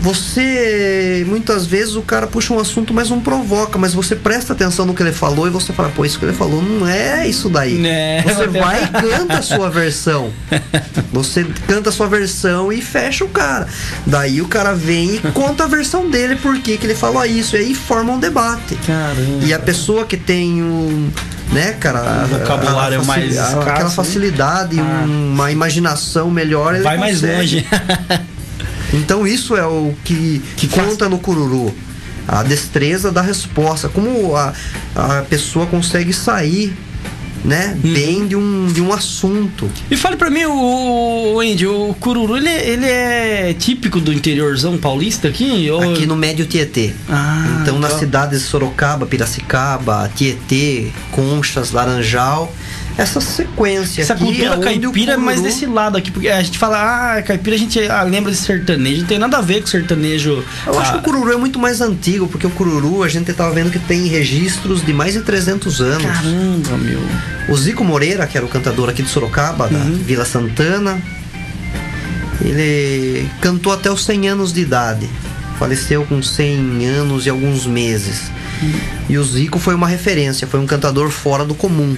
você 0.00 1.24
muitas 1.26 1.66
vezes 1.66 1.94
o 1.94 2.02
cara 2.02 2.26
puxa 2.26 2.54
um 2.54 2.58
assunto, 2.58 2.94
mas 2.94 3.10
não 3.10 3.20
provoca, 3.20 3.78
mas 3.78 3.92
você 3.92 4.16
presta 4.16 4.52
atenção 4.52 4.86
no 4.86 4.94
que 4.94 5.02
ele 5.02 5.12
falou 5.12 5.46
e 5.46 5.50
você 5.50 5.72
fala, 5.72 5.90
pô, 5.90 6.04
isso 6.04 6.18
que 6.18 6.24
ele 6.24 6.32
falou 6.32 6.62
não 6.62 6.86
é 6.86 7.26
isso 7.26 7.48
daí. 7.48 7.84
É. 7.86 8.22
Você 8.22 8.46
vai 8.48 8.84
e 8.84 8.88
canta 8.88 9.38
a 9.38 9.42
sua 9.42 9.68
versão. 9.68 10.32
Você 11.12 11.46
canta 11.66 11.90
a 11.90 11.92
sua 11.92 12.06
versão 12.06 12.72
e 12.72 12.80
fecha 12.80 13.24
o 13.24 13.28
cara. 13.28 13.68
Daí 14.06 14.40
o 14.40 14.48
cara 14.48 14.72
vem 14.74 15.16
e 15.16 15.18
conta 15.32 15.64
a 15.64 15.66
versão 15.66 16.08
dele, 16.08 16.36
por 16.36 16.58
que 16.60 16.78
ele 16.82 16.94
falou 16.94 17.24
isso, 17.24 17.56
e 17.56 17.60
aí 17.60 17.74
forma 17.74 18.12
um 18.12 18.18
debate. 18.18 18.76
Caramba. 18.86 19.44
E 19.44 19.52
a 19.52 19.58
pessoa 19.58 20.04
que 20.04 20.16
tem 20.16 20.62
um 20.62 21.10
né, 21.52 21.72
cara? 21.72 22.24
O 22.24 22.38
vocabulário 22.38 22.98
a, 22.98 23.02
a 23.02 23.04
mais 23.04 23.32
escasso, 23.32 23.58
aquela 23.58 23.88
né? 23.88 23.90
facilidade, 23.90 24.78
ah. 24.78 25.04
uma 25.04 25.50
imaginação 25.50 26.30
melhor, 26.30 26.80
vai 26.80 26.96
mais 26.96 27.22
longe. 27.22 27.66
Então 28.92 29.26
isso 29.26 29.56
é 29.56 29.66
o 29.66 29.94
que, 30.04 30.42
que 30.56 30.68
conta 30.68 31.08
no 31.08 31.18
cururu. 31.18 31.74
A 32.26 32.42
destreza 32.42 33.10
da 33.10 33.22
resposta. 33.22 33.88
Como 33.88 34.36
a, 34.36 34.52
a 34.94 35.22
pessoa 35.22 35.66
consegue 35.66 36.12
sair 36.12 36.76
né? 37.44 37.78
Uhum. 37.82 37.92
Bem 37.92 38.26
de 38.26 38.36
um, 38.36 38.66
de 38.66 38.80
um 38.80 38.92
assunto. 38.92 39.70
E 39.90 39.96
fale 39.96 40.16
para 40.16 40.30
mim, 40.30 40.44
o, 40.44 41.34
o 41.34 41.40
Andy, 41.40 41.66
o 41.66 41.94
cururu, 41.98 42.36
ele, 42.36 42.48
ele 42.48 42.86
é 42.86 43.54
típico 43.58 44.00
do 44.00 44.12
interiorzão 44.12 44.76
paulista 44.76 45.28
aqui? 45.28 45.70
Ou... 45.70 45.92
Aqui 45.92 46.06
no 46.06 46.16
Médio 46.16 46.46
Tietê. 46.46 46.92
Ah, 47.08 47.60
então, 47.62 47.78
nas 47.78 47.94
cidades 47.94 48.40
de 48.40 48.46
Sorocaba, 48.46 49.06
Piracicaba, 49.06 50.10
Tietê, 50.14 50.88
Conchas, 51.10 51.72
Laranjal, 51.72 52.52
essa 52.96 53.20
sequência 53.20 54.02
essa 54.02 54.14
cultura 54.14 54.54
é 54.54 54.58
caipira 54.58 55.12
é 55.14 55.16
mais 55.16 55.40
desse 55.40 55.66
lado 55.66 55.96
aqui 55.96 56.10
porque 56.10 56.28
a 56.28 56.42
gente 56.42 56.58
fala 56.58 57.16
ah 57.16 57.22
caipira 57.22 57.56
a 57.56 57.58
gente 57.58 57.80
ah, 57.80 58.02
lembra 58.02 58.30
de 58.30 58.36
sertanejo. 58.36 59.00
Não 59.00 59.08
tem 59.08 59.18
nada 59.18 59.38
a 59.38 59.40
ver 59.40 59.60
com 59.60 59.66
sertanejo 59.66 60.44
eu 60.66 60.78
ah, 60.78 60.82
acho 60.82 60.92
que 60.92 60.98
o 60.98 61.02
cururu 61.02 61.32
é 61.32 61.36
muito 61.36 61.58
mais 61.58 61.80
antigo 61.80 62.28
porque 62.28 62.46
o 62.46 62.50
cururu 62.50 63.02
a 63.02 63.08
gente 63.08 63.32
tava 63.32 63.52
vendo 63.52 63.70
que 63.70 63.78
tem 63.78 64.06
registros 64.06 64.84
de 64.84 64.92
mais 64.92 65.14
de 65.14 65.20
300 65.20 65.80
anos. 65.80 66.04
Caramba 66.04 66.76
meu. 66.78 67.00
O 67.48 67.56
Zico 67.56 67.84
Moreira 67.84 68.26
que 68.26 68.36
era 68.36 68.44
o 68.44 68.48
cantador 68.48 68.88
aqui 68.88 69.02
de 69.02 69.08
Sorocaba 69.08 69.66
uhum. 69.66 69.72
da 69.72 70.04
Vila 70.04 70.24
Santana 70.24 71.00
ele 72.42 73.28
cantou 73.40 73.72
até 73.72 73.90
os 73.90 74.04
100 74.04 74.28
anos 74.28 74.52
de 74.52 74.60
idade. 74.60 75.08
Faleceu 75.58 76.04
com 76.06 76.22
100 76.22 76.86
anos 76.86 77.26
e 77.26 77.30
alguns 77.30 77.66
meses. 77.66 78.30
Uhum. 78.62 78.72
e 79.08 79.16
o 79.16 79.24
Zico 79.24 79.58
foi 79.58 79.74
uma 79.74 79.88
referência 79.88 80.46
foi 80.46 80.60
um 80.60 80.66
cantador 80.66 81.08
fora 81.08 81.46
do 81.46 81.54
comum 81.54 81.96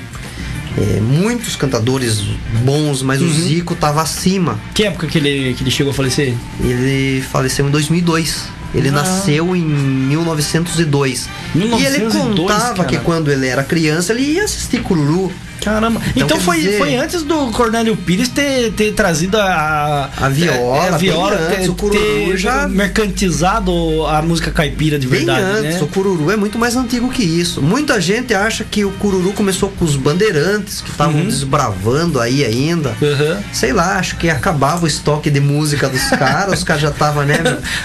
é, 0.79 1.01
muitos 1.01 1.57
cantadores 1.57 2.23
bons, 2.65 3.03
mas 3.03 3.21
uhum. 3.21 3.29
o 3.29 3.33
Zico 3.33 3.75
tava 3.75 4.03
acima. 4.03 4.59
Que 4.75 4.85
época 4.85 5.07
que 5.07 5.19
ele, 5.19 5.55
que 5.55 5.63
ele 5.63 5.71
chegou 5.71 5.91
a 5.91 5.95
falecer? 5.95 6.35
Ele 6.61 7.23
faleceu 7.23 7.67
em 7.67 7.71
2002. 7.71 8.49
Ele 8.75 8.89
ah. 8.89 8.93
nasceu 8.93 9.55
em 9.55 9.63
1902. 9.63 11.29
1902. 11.55 11.83
E 11.83 11.87
ele 11.87 12.11
contava 12.11 12.75
cara. 12.75 12.89
que 12.89 12.99
quando 12.99 13.31
ele 13.31 13.47
era 13.47 13.63
criança 13.63 14.13
ele 14.13 14.23
ia 14.23 14.45
assistir 14.45 14.83
Cururu. 14.83 15.33
Caramba. 15.63 16.01
Então, 16.11 16.25
então 16.25 16.41
foi, 16.41 16.59
dizer, 16.59 16.79
foi 16.79 16.97
antes 16.97 17.23
do 17.23 17.49
Cornélio 17.53 17.97
Pires 17.97 18.29
ter, 18.29 18.73
ter 18.73 18.93
trazido 18.93 19.39
a, 19.39 20.11
a 20.17 20.29
viola, 20.29 20.87
é, 20.87 20.89
a 20.89 20.97
viola 20.97 21.35
antes, 21.35 21.59
ter, 21.59 21.71
o 21.71 21.75
cururu 21.75 22.37
já 22.37 22.67
mercantilizado 22.69 23.73
a 24.07 24.21
música 24.23 24.51
caipira 24.51 24.99
de 24.99 25.07
verdade. 25.07 25.41
Bem 25.41 25.55
antes, 25.61 25.77
né? 25.77 25.83
o 25.83 25.87
cururu 25.87 26.31
é 26.31 26.37
muito 26.37 26.59
mais 26.59 26.77
antigo 26.77 27.09
que 27.11 27.23
isso. 27.23 27.63
Muita 27.63 28.01
gente 28.01 28.35
acha 28.35 28.65
que 28.65 28.85
o 28.85 28.91
cururu 28.93 29.33
começou 29.33 29.69
com 29.71 29.85
os 29.85 29.97
bandeirantes 29.97 30.81
que 30.81 30.91
estavam 30.91 31.21
uhum. 31.21 31.27
desbravando 31.27 32.21
aí 32.21 32.45
ainda. 32.45 32.91
Uhum. 33.01 33.43
Sei 33.53 33.73
lá, 33.73 33.99
acho 33.99 34.17
que 34.17 34.29
acabava 34.29 34.85
o 34.85 34.89
estoque 34.89 35.31
de 35.31 35.41
música 35.41 35.89
dos 35.89 36.03
caras, 36.11 36.59
os 36.59 36.65
caras 36.65 36.83
já 36.83 36.91
estavam, 36.91 37.25
né? 37.25 37.39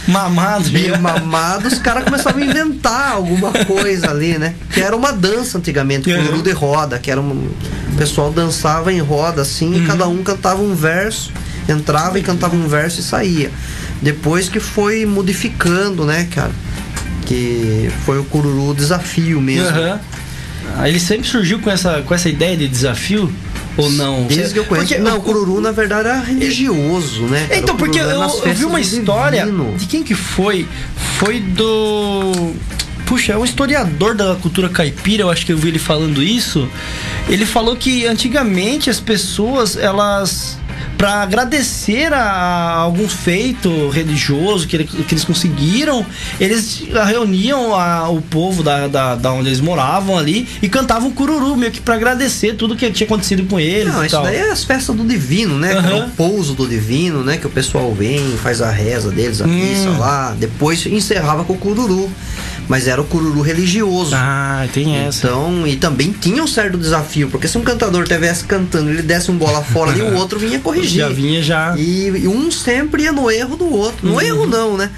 Mamados. 0.07 0.71
Mamados, 0.99 1.73
os 1.73 1.79
caras 1.79 2.03
começavam 2.03 2.41
a 2.41 2.45
inventar 2.45 3.13
alguma 3.13 3.51
coisa 3.65 4.09
ali, 4.09 4.37
né? 4.37 4.55
Que 4.71 4.81
era 4.81 4.95
uma 4.95 5.11
dança 5.11 5.57
antigamente, 5.57 6.11
uhum. 6.11 6.25
cururu 6.25 6.41
de 6.43 6.51
roda, 6.51 6.99
que 6.99 7.11
era 7.11 7.19
uma 7.19 7.35
o 7.93 7.95
pessoal 7.95 8.31
dançava 8.31 8.91
em 8.91 8.99
roda 8.99 9.41
assim 9.41 9.73
uhum. 9.73 9.83
e 9.83 9.87
cada 9.87 10.07
um 10.07 10.23
cantava 10.23 10.61
um 10.61 10.75
verso, 10.75 11.31
entrava 11.67 12.19
e 12.19 12.23
cantava 12.23 12.55
um 12.55 12.67
verso 12.67 12.99
e 12.99 13.03
saía. 13.03 13.51
Depois 14.01 14.49
que 14.49 14.59
foi 14.59 15.05
modificando, 15.05 16.05
né, 16.05 16.27
cara? 16.31 16.51
Que 17.25 17.89
foi 18.05 18.19
o 18.19 18.23
cururu 18.23 18.73
desafio 18.73 19.41
mesmo. 19.41 19.77
Uhum. 19.77 20.85
Ele 20.85 20.99
sempre 20.99 21.27
surgiu 21.27 21.59
com 21.59 21.69
essa, 21.69 22.01
com 22.01 22.13
essa 22.13 22.29
ideia 22.29 22.55
de 22.55 22.67
desafio? 22.67 23.31
Ou 23.77 23.91
não? 23.91 24.25
Desde 24.25 24.53
que 24.53 24.59
eu 24.59 24.65
conheço. 24.65 24.87
Porque, 24.87 25.01
não, 25.01 25.17
o 25.17 25.21
cururu 25.21 25.61
na 25.61 25.71
verdade 25.71 26.09
era 26.09 26.19
religioso, 26.19 27.23
né? 27.23 27.45
Cara? 27.47 27.59
Então, 27.59 27.77
porque 27.77 27.99
eu, 27.99 28.09
eu 28.09 28.53
vi 28.53 28.65
uma 28.65 28.79
história. 28.79 29.45
Divino. 29.45 29.75
De 29.77 29.85
quem 29.85 30.03
que 30.03 30.15
foi? 30.15 30.67
Foi 31.19 31.39
do. 31.39 32.53
Puxa, 33.07 33.31
é 33.31 33.37
um 33.37 33.45
historiador 33.45 34.13
da 34.13 34.35
cultura 34.35 34.67
caipira, 34.67 35.23
eu 35.23 35.29
acho 35.29 35.45
que 35.45 35.53
eu 35.53 35.57
vi 35.57 35.69
ele 35.69 35.79
falando 35.79 36.21
isso. 36.21 36.69
Ele 37.29 37.45
falou 37.45 37.75
que 37.75 38.05
antigamente 38.05 38.89
as 38.89 38.99
pessoas, 38.99 39.77
elas 39.77 40.59
para 40.97 41.21
agradecer 41.21 42.11
a 42.11 42.73
algum 42.73 43.07
feito 43.07 43.89
religioso 43.89 44.67
que, 44.67 44.75
ele, 44.75 44.83
que 44.85 45.13
eles 45.13 45.23
conseguiram, 45.23 46.05
eles 46.39 46.83
reuniam 47.05 47.75
a, 47.75 48.09
o 48.09 48.21
povo 48.21 48.63
da, 48.63 48.87
da, 48.87 49.15
da, 49.15 49.31
onde 49.31 49.49
eles 49.49 49.61
moravam 49.61 50.17
ali 50.17 50.47
e 50.61 50.67
cantavam 50.67 51.11
cururu, 51.11 51.55
meio 51.55 51.71
que 51.71 51.79
para 51.79 51.95
agradecer 51.95 52.55
tudo 52.55 52.75
que 52.75 52.89
tinha 52.91 53.05
acontecido 53.05 53.47
com 53.47 53.59
eles. 53.59 53.93
Não, 53.93 54.03
isso 54.03 54.15
tal. 54.15 54.23
daí 54.23 54.37
é 54.37 54.51
as 54.51 54.63
festas 54.63 54.95
do 54.95 55.05
divino, 55.05 55.57
né? 55.57 55.75
Uhum. 55.79 55.89
É 55.89 56.03
o 56.03 56.09
pouso 56.09 56.53
do 56.55 56.67
divino, 56.67 57.23
né? 57.23 57.37
Que 57.37 57.45
o 57.45 57.49
pessoal 57.49 57.93
vem, 57.93 58.35
faz 58.37 58.61
a 58.61 58.71
reza 58.71 59.11
deles, 59.11 59.41
a 59.41 59.45
hum. 59.45 59.49
missa 59.49 59.89
lá, 59.91 60.35
depois 60.37 60.85
encerrava 60.87 61.43
com 61.43 61.53
o 61.53 61.57
cururu 61.57 62.11
mas 62.67 62.87
era 62.87 63.01
o 63.01 63.05
cururu 63.05 63.41
religioso. 63.41 64.11
Ah, 64.15 64.67
tem 64.73 64.95
essa. 64.95 65.27
Então, 65.27 65.67
e 65.67 65.75
também 65.75 66.11
tinha 66.11 66.43
um 66.43 66.47
certo 66.47 66.77
desafio, 66.77 67.29
porque 67.29 67.47
se 67.47 67.57
um 67.57 67.63
cantador 67.63 68.03
estivesse 68.03 68.43
cantando, 68.43 68.89
ele 68.89 69.01
desse 69.01 69.31
um 69.31 69.37
bola 69.37 69.63
fora 69.63 69.97
e 69.97 70.01
o 70.01 70.15
outro 70.17 70.37
vinha 70.37 70.59
corrigir. 70.59 71.01
Já 71.01 71.09
vinha 71.09 71.41
já. 71.41 71.75
E, 71.77 72.07
e, 72.07 72.27
um 72.27 72.51
sempre 72.51 73.03
ia 73.03 73.11
no 73.11 73.31
erro 73.31 73.55
do 73.55 73.71
outro. 73.73 74.05
No 74.05 74.13
uhum. 74.13 74.21
erro 74.21 74.45
não, 74.45 74.77
né? 74.77 74.89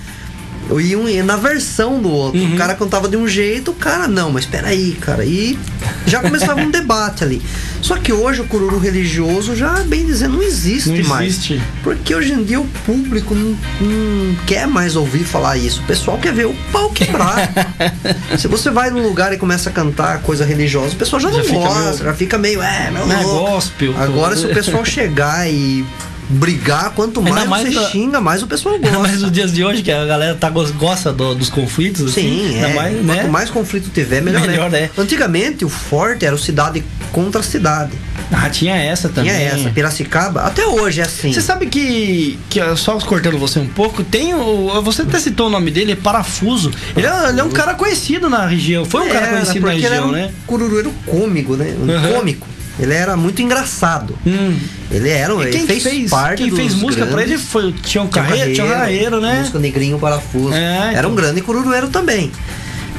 E 0.77 0.95
um, 0.95 1.23
na 1.23 1.37
versão 1.37 2.01
do 2.01 2.09
outro. 2.09 2.39
Uhum. 2.39 2.55
O 2.55 2.57
cara 2.57 2.75
cantava 2.75 3.07
de 3.07 3.15
um 3.15 3.27
jeito, 3.27 3.71
o 3.71 3.73
cara 3.73 4.07
não, 4.07 4.31
mas 4.31 4.45
peraí, 4.45 4.97
cara. 4.99 5.23
E 5.23 5.57
já 6.05 6.21
começava 6.21 6.59
um 6.59 6.69
debate 6.69 7.23
ali. 7.23 7.41
Só 7.81 7.97
que 7.97 8.11
hoje 8.11 8.41
o 8.41 8.45
cururu 8.45 8.77
religioso 8.77 9.55
já, 9.55 9.79
bem 9.83 10.05
dizendo, 10.05 10.35
não 10.35 10.43
existe 10.43 10.89
não 10.89 11.09
mais. 11.09 11.27
Existe. 11.27 11.61
Porque 11.81 12.13
hoje 12.13 12.33
em 12.33 12.43
dia 12.43 12.59
o 12.59 12.65
público 12.85 13.33
não, 13.33 13.57
não 13.79 14.35
quer 14.45 14.67
mais 14.67 14.95
ouvir 14.95 15.23
falar 15.23 15.57
isso. 15.57 15.81
O 15.81 15.85
pessoal 15.85 16.17
quer 16.17 16.33
ver 16.33 16.45
o 16.45 16.55
pau 16.71 16.89
quebrar. 16.89 17.51
Se 18.37 18.47
você 18.47 18.69
vai 18.69 18.89
num 18.89 19.01
lugar 19.01 19.31
e 19.33 19.37
começa 19.37 19.69
a 19.69 19.73
cantar 19.73 20.21
coisa 20.21 20.43
religiosa, 20.43 20.93
o 20.93 20.97
pessoal 20.97 21.19
já, 21.19 21.31
já 21.31 21.43
não 21.43 21.53
gosta, 21.61 21.83
meio... 21.83 21.97
já 22.03 22.13
fica 22.13 22.37
meio, 22.37 22.61
é, 22.61 22.91
meu 22.91 23.09
é 23.09 23.23
gospel. 23.23 23.93
Agora, 23.97 24.35
se 24.35 24.45
o 24.45 24.53
pessoal 24.53 24.83
chegar 24.83 25.49
e 25.49 25.85
brigar, 26.29 26.91
quanto 26.91 27.21
mais, 27.21 27.47
mais 27.47 27.67
você 27.67 27.79
da... 27.79 27.89
xinga, 27.89 28.21
mais 28.21 28.43
o 28.43 28.47
pessoal 28.47 28.77
gosta. 28.79 28.99
Mas 28.99 29.21
nos 29.21 29.31
dias 29.31 29.51
de 29.51 29.63
hoje, 29.63 29.81
que 29.81 29.91
a 29.91 30.05
galera 30.05 30.35
tá, 30.35 30.49
gosta 30.49 31.11
do, 31.11 31.33
dos 31.33 31.49
conflitos, 31.49 32.11
assim, 32.11 32.49
Sim, 32.49 32.59
é. 32.59 32.73
mais, 32.73 33.03
né? 33.03 33.15
Quanto 33.15 33.31
mais 33.31 33.49
conflito 33.49 33.89
tiver, 33.89 34.21
melhor, 34.23 34.45
melhor 34.45 34.73
é. 34.73 34.89
Antigamente, 34.97 35.65
o 35.65 35.69
forte 35.69 36.25
era 36.25 36.35
o 36.35 36.39
cidade 36.39 36.83
contra 37.11 37.41
cidade. 37.41 37.91
Ah, 38.31 38.47
tinha 38.47 38.75
essa 38.75 39.09
também. 39.09 39.31
Tinha 39.31 39.43
essa. 39.43 39.69
Piracicaba, 39.71 40.41
até 40.41 40.65
hoje 40.65 41.01
é 41.01 41.03
assim. 41.03 41.33
Você 41.33 41.41
sabe 41.41 41.65
que, 41.65 42.37
que 42.47 42.59
só 42.75 42.97
cortando 42.99 43.39
você 43.39 43.57
um 43.57 43.67
pouco, 43.67 44.03
tem 44.03 44.35
o. 44.35 44.81
Você 44.83 45.01
até 45.01 45.19
citou 45.19 45.47
o 45.47 45.49
nome 45.49 45.71
dele, 45.71 45.93
é 45.93 45.95
Parafuso. 45.95 46.71
Ele 46.95 47.07
é, 47.07 47.29
ele 47.29 47.39
é 47.39 47.43
um 47.43 47.49
cara 47.49 47.73
conhecido 47.73 48.29
na 48.29 48.45
região. 48.45 48.85
Foi 48.85 49.01
um 49.01 49.07
é, 49.07 49.09
cara 49.09 49.27
conhecido 49.27 49.65
na 49.65 49.71
região, 49.71 50.09
um 50.09 50.11
né? 50.11 50.31
Cururueiro 50.45 50.93
cômico, 51.07 51.55
né? 51.55 51.73
Um 51.79 51.91
uhum. 51.91 52.13
cômico. 52.13 52.47
Ele 52.79 52.93
era 52.93 53.17
muito 53.17 53.41
engraçado. 53.41 54.17
Hum. 54.25 54.57
Ele 54.89 55.09
era, 55.09 55.33
e 55.33 55.51
quem 55.51 55.61
ele 55.61 55.67
fez, 55.67 55.83
fez 55.83 56.09
parte 56.09 56.43
Quem 56.43 56.55
fez 56.55 56.73
música 56.73 57.05
grandes... 57.05 57.13
pra 57.13 57.23
ele 57.23 57.37
foi 57.37 57.73
Tião 57.73 58.07
Carreiro, 58.07 58.53
Tião 58.53 58.67
Carreiro, 58.67 59.19
né? 59.19 59.39
Música 59.39 59.59
Negrinho 59.59 59.99
Parafuso. 59.99 60.53
É, 60.53 60.93
era 60.95 61.07
um 61.07 61.11
então. 61.11 61.15
grande 61.15 61.41
cururueiro 61.41 61.89
também. 61.89 62.31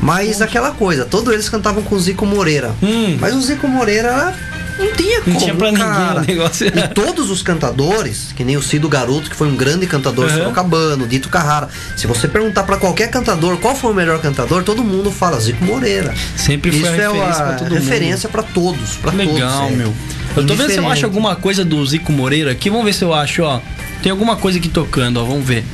Mas 0.02 0.40
aquela 0.40 0.70
coisa, 0.70 1.04
todos 1.04 1.32
eles 1.32 1.48
cantavam 1.48 1.82
com 1.82 1.94
o 1.94 2.00
Zico 2.00 2.24
Moreira. 2.24 2.74
Hum. 2.82 3.16
Mas 3.20 3.34
o 3.34 3.40
Zico 3.40 3.66
Moreira 3.66 4.34
não 4.80 4.92
tinha 4.96 5.20
como, 5.20 5.34
não 5.34 5.40
tinha 5.40 5.54
pra 5.54 5.72
cara. 5.72 6.20
ninguém 6.20 6.34
o 6.34 6.38
negócio. 6.38 6.66
E 6.66 6.88
todos 6.88 7.30
os 7.30 7.42
cantadores, 7.42 8.32
que 8.34 8.42
nem 8.42 8.56
o 8.56 8.62
Cido 8.62 8.88
Garoto, 8.88 9.28
que 9.30 9.36
foi 9.36 9.48
um 9.48 9.56
grande 9.56 9.86
cantador 9.86 10.26
uhum. 10.26 10.36
sorocabano, 10.36 11.06
Dito 11.06 11.28
Carrara. 11.28 11.68
Se 11.96 12.06
você 12.06 12.26
perguntar 12.26 12.64
para 12.64 12.76
qualquer 12.76 13.10
cantador 13.10 13.56
qual 13.58 13.74
foi 13.76 13.92
o 13.92 13.94
melhor 13.94 14.20
cantador, 14.20 14.62
todo 14.62 14.82
mundo 14.82 15.10
fala 15.10 15.38
Zico 15.38 15.64
Moreira. 15.64 16.14
Sempre 16.36 16.70
foi 16.70 16.80
Isso 16.80 16.88
a 16.88 16.92
referência 16.92 17.42
é 17.42 17.46
uma 17.46 17.68
referência 17.68 18.28
para 18.28 18.42
todos, 18.42 18.96
para 18.96 19.12
todos. 19.12 19.34
Legal, 19.34 19.68
é. 19.68 19.70
meu. 19.70 19.94
Eu 20.36 20.46
tô 20.46 20.54
vendo 20.54 20.70
se 20.70 20.78
eu 20.78 20.88
acho 20.88 21.04
alguma 21.04 21.36
coisa 21.36 21.64
do 21.64 21.84
Zico 21.84 22.12
Moreira 22.12 22.52
aqui. 22.52 22.70
Vamos 22.70 22.84
ver 22.84 22.94
se 22.94 23.04
eu 23.04 23.12
acho, 23.12 23.42
ó. 23.42 23.60
Tem 24.02 24.10
alguma 24.10 24.36
coisa 24.36 24.58
aqui 24.58 24.68
tocando, 24.68 25.20
ó. 25.20 25.24
Vamos 25.24 25.46
ver. 25.46 25.64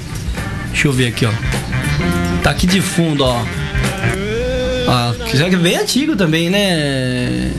Deixa 0.71 0.89
eu 0.89 0.93
ver 0.93 1.09
aqui, 1.09 1.27
ó. 1.27 1.33
Tá 2.43 2.51
aqui 2.51 2.67
de 2.67 2.81
fundo, 2.81 3.25
ó. 3.25 3.45
Ah, 4.89 5.13
que 5.29 5.37
é 5.37 5.49
bem 5.57 5.77
antigo 5.77 6.17
também, 6.17 6.49
né? 6.49 7.51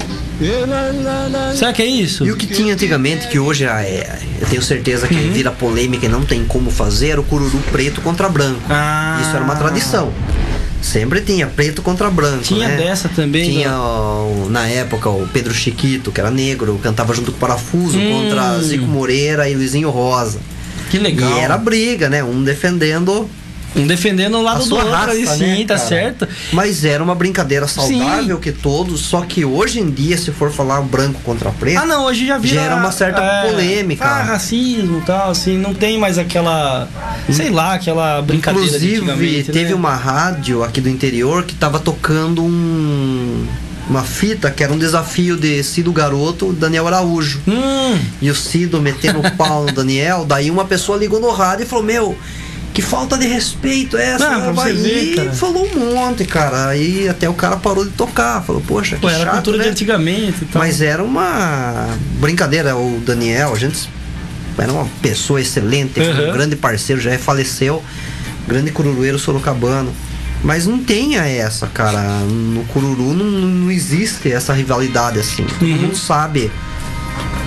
Será 1.56 1.74
que 1.74 1.82
é 1.82 1.86
isso? 1.86 2.26
E 2.26 2.32
o 2.32 2.38
que 2.38 2.46
tinha 2.46 2.74
antigamente, 2.74 3.28
que 3.28 3.40
hoje 3.40 3.66
é, 3.66 4.20
eu 4.40 4.48
tenho 4.48 4.62
certeza 4.62 5.08
que 5.08 5.16
uhum. 5.16 5.32
vira 5.32 5.52
polêmica 5.52 6.06
e 6.06 6.10
não 6.10 6.24
tem 6.24 6.46
como 6.46 6.70
fazer, 6.70 7.10
era 7.10 7.22
o 7.22 7.24
cururu 7.24 7.58
preto 7.72 8.02
contra 8.02 8.30
branco. 8.30 8.62
Ah. 8.70 9.20
Isso 9.22 9.36
era 9.36 9.44
uma 9.44 9.56
tradição. 9.56 10.14
Sempre 10.82 11.22
tinha 11.22 11.48
preto 11.48 11.82
contra 11.82 12.10
branco. 12.10 12.44
Tinha 12.44 12.68
né? 12.68 12.78
dessa 12.78 13.10
também. 13.10 13.50
Tinha, 13.50 13.72
o, 13.72 14.48
na 14.50 14.68
época, 14.68 15.10
o 15.10 15.28
Pedro 15.28 15.54
Chiquito, 15.54 16.12
que 16.12 16.20
era 16.20 16.30
negro, 16.30 16.80
cantava 16.82 17.14
junto 17.14 17.32
com 17.32 17.38
o 17.38 17.40
Parafuso 17.40 17.98
hum. 17.98 18.12
contra 18.12 18.60
Zico 18.62 18.86
Moreira 18.86 19.50
e 19.50 19.56
Luizinho 19.56 19.90
Rosa. 19.90 20.40
Que 20.90 21.00
legal. 21.00 21.30
E 21.30 21.40
era 21.40 21.58
briga, 21.58 22.10
né? 22.10 22.24
Um 22.24 22.44
defendendo 22.44 23.28
um 23.76 23.86
defendendo 23.86 24.38
o 24.38 24.42
lado 24.42 24.66
do 24.66 24.76
outro 24.76 24.90
raça, 24.90 25.12
aí, 25.12 25.26
né, 25.26 25.36
sim, 25.36 25.66
tá 25.66 25.78
certo. 25.78 26.28
Mas 26.52 26.84
era 26.84 27.04
uma 27.04 27.16
brincadeira 27.16 27.68
saudável 27.68 28.36
sim. 28.38 28.42
que 28.42 28.52
todos, 28.52 29.02
só 29.02 29.22
que 29.22 29.46
hoje 29.46 29.80
em 29.80 29.90
dia, 29.90 30.18
se 30.18 30.32
for 30.32 30.52
falar 30.52 30.82
branco 30.82 31.20
contra 31.24 31.52
preto. 31.52 31.78
Ah, 31.78 31.86
não, 31.86 32.06
hoje 32.06 32.26
já 32.26 32.38
vira. 32.38 32.62
Gera 32.62 32.76
uma 32.76 32.92
certa 32.92 33.22
é, 33.22 33.50
polêmica. 33.50 34.06
Ah, 34.06 34.24
racismo 34.24 35.00
e 35.00 35.02
tal, 35.02 35.32
assim, 35.32 35.58
não 35.58 35.74
tem 35.74 35.98
mais 35.98 36.18
aquela. 36.18 36.88
Sei 37.32 37.50
lá, 37.50 37.74
aquela 37.74 38.22
brincadeira 38.22 38.68
Inclusive, 38.68 39.44
teve 39.44 39.70
né? 39.70 39.76
uma 39.76 39.96
rádio 39.96 40.64
aqui 40.64 40.82
do 40.82 40.90
interior 40.90 41.44
que 41.44 41.54
tava 41.54 41.80
tocando 41.80 42.44
um 42.44 43.46
uma 43.90 44.04
fita 44.04 44.52
que 44.52 44.64
era 44.64 44.72
um 44.72 44.78
desafio 44.78 45.38
de 45.38 45.64
Cido 45.64 45.92
Garoto, 45.92 46.52
Daniel 46.52 46.88
Araújo. 46.88 47.42
Hum. 47.48 47.98
E 48.22 48.30
o 48.30 48.36
Cido 48.36 48.82
metendo 48.82 49.20
o 49.20 49.32
pau 49.32 49.66
no 49.66 49.72
Daniel, 49.74 50.26
daí 50.26 50.52
uma 50.52 50.66
pessoa 50.66 50.98
ligou 50.98 51.20
no 51.20 51.32
rádio 51.32 51.64
e 51.64 51.66
falou: 51.66 51.86
Meu, 51.86 52.18
que 52.78 52.82
falta 52.84 53.18
de 53.18 53.26
respeito 53.26 53.98
é 53.98 54.12
essa? 54.12 54.30
Não, 54.30 54.54
você 54.54 54.72
ver, 54.72 55.16
cara. 55.16 55.34
falou 55.34 55.68
um 55.68 55.96
monte, 55.96 56.24
cara. 56.26 56.68
Aí 56.68 57.10
até 57.10 57.28
o 57.28 57.34
cara 57.34 57.58
parou 57.58 57.84
de 57.84 57.90
tocar. 57.90 58.44
Falou, 58.44 58.62
poxa, 58.62 58.98
que 58.98 59.02
Pô, 59.02 59.10
era 59.10 59.24
chato, 59.24 59.34
cultura 59.34 59.58
né? 59.58 59.64
de 59.64 59.70
antigamente 59.72 60.44
e 60.44 60.46
tal. 60.46 60.62
Mas 60.62 60.80
era 60.80 61.04
uma 61.04 61.88
brincadeira. 62.20 62.76
O 62.76 63.02
Daniel, 63.04 63.52
a 63.52 63.58
gente 63.58 63.90
era 64.56 64.72
uma 64.72 64.86
pessoa 65.02 65.42
excelente, 65.42 66.00
uhum. 66.00 66.30
um 66.30 66.34
grande 66.34 66.56
parceiro, 66.56 67.02
já 67.02 67.18
faleceu. 67.18 67.82
Grande 68.48 68.70
cururueiro 68.70 69.18
sorocabano. 69.18 69.92
Mas 70.44 70.68
não 70.68 70.78
tenha 70.78 71.26
essa, 71.26 71.66
cara. 71.66 72.00
No 72.30 72.64
Cururu 72.66 73.12
não, 73.16 73.26
não 73.26 73.72
existe 73.72 74.32
essa 74.32 74.54
rivalidade 74.54 75.18
assim. 75.18 75.42
Uhum. 75.42 75.48
Todo 75.48 75.82
mundo 75.82 75.98
sabe 75.98 76.52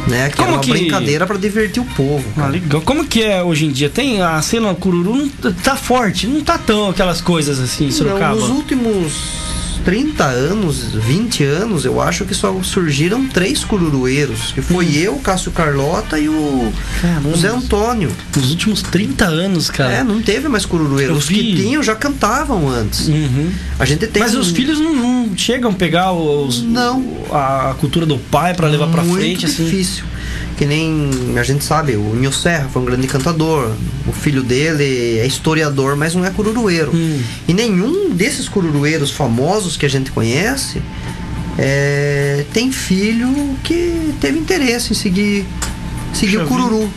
né? 0.06 0.30
Que 0.30 0.36
Como 0.36 0.48
é 0.48 0.52
uma 0.52 0.60
que... 0.60 0.70
brincadeira 0.70 1.26
para 1.26 1.36
divertir 1.36 1.82
o 1.82 1.86
povo. 1.86 2.24
Ah, 2.36 2.46
legal. 2.46 2.80
Como 2.82 3.06
que 3.06 3.22
é 3.22 3.42
hoje 3.42 3.66
em 3.66 3.70
dia? 3.70 3.88
Tem 3.88 4.20
a 4.22 4.40
cena 4.42 4.74
Cururu 4.74 5.14
não 5.16 5.52
tá 5.52 5.76
forte, 5.76 6.26
não 6.26 6.42
tá 6.42 6.58
tão 6.58 6.90
aquelas 6.90 7.20
coisas 7.20 7.58
assim, 7.60 7.90
Sorocaba. 7.90 8.34
Não, 8.34 8.48
nos 8.48 8.50
últimos 8.50 9.49
30 9.90 10.24
anos, 10.24 10.84
20 10.94 11.42
anos, 11.42 11.84
eu 11.84 12.00
acho 12.00 12.24
que 12.24 12.32
só 12.32 12.62
surgiram 12.62 13.26
três 13.26 13.64
cururueiros. 13.64 14.52
Que 14.52 14.62
foi 14.62 14.86
hum. 14.86 14.92
eu, 14.92 15.16
Cássio 15.16 15.50
Carlota 15.50 16.16
e 16.16 16.28
o 16.28 16.72
Caramba. 17.02 17.36
Zé 17.36 17.48
Antônio. 17.48 18.12
Nos 18.36 18.50
últimos 18.50 18.82
30 18.82 19.24
anos, 19.24 19.68
cara. 19.68 19.92
É, 19.94 20.04
não 20.04 20.22
teve 20.22 20.46
mais 20.46 20.64
cururueiros. 20.64 21.18
Os 21.18 21.28
que 21.28 21.56
tinham 21.56 21.82
já 21.82 21.96
cantavam 21.96 22.68
antes. 22.68 23.08
Uhum. 23.08 23.50
A 23.80 23.84
gente 23.84 24.06
tem. 24.06 24.22
Mas 24.22 24.36
os 24.36 24.52
filhos 24.52 24.78
não, 24.78 24.94
não, 24.94 25.36
chegam 25.36 25.72
a 25.72 25.74
pegar 25.74 26.12
os, 26.12 26.62
não. 26.62 27.04
a 27.32 27.74
cultura 27.80 28.06
do 28.06 28.16
pai 28.16 28.54
para 28.54 28.68
levar 28.68 28.86
para 28.86 29.02
frente. 29.02 29.44
Muito 29.44 29.64
difícil. 29.64 30.04
Assim 30.04 30.19
que 30.60 30.66
nem 30.66 31.08
a 31.38 31.42
gente 31.42 31.64
sabe, 31.64 31.96
o 31.96 32.14
Nil 32.14 32.30
Serra 32.30 32.68
foi 32.70 32.82
um 32.82 32.84
grande 32.84 33.06
cantador, 33.06 33.72
o 34.06 34.12
filho 34.12 34.42
dele 34.42 35.18
é 35.18 35.26
historiador, 35.26 35.96
mas 35.96 36.14
não 36.14 36.22
é 36.22 36.28
cururueiro. 36.28 36.94
Hum. 36.94 37.18
E 37.48 37.54
nenhum 37.54 38.10
desses 38.10 38.46
cururueiros 38.46 39.10
famosos 39.10 39.78
que 39.78 39.86
a 39.86 39.88
gente 39.88 40.10
conhece 40.10 40.82
é, 41.56 42.44
tem 42.52 42.70
filho 42.70 43.56
que 43.64 44.12
teve 44.20 44.38
interesse 44.38 44.92
em 44.92 44.94
seguir, 44.94 45.46
seguir 46.12 46.36
o 46.36 46.46
cururu. 46.46 46.90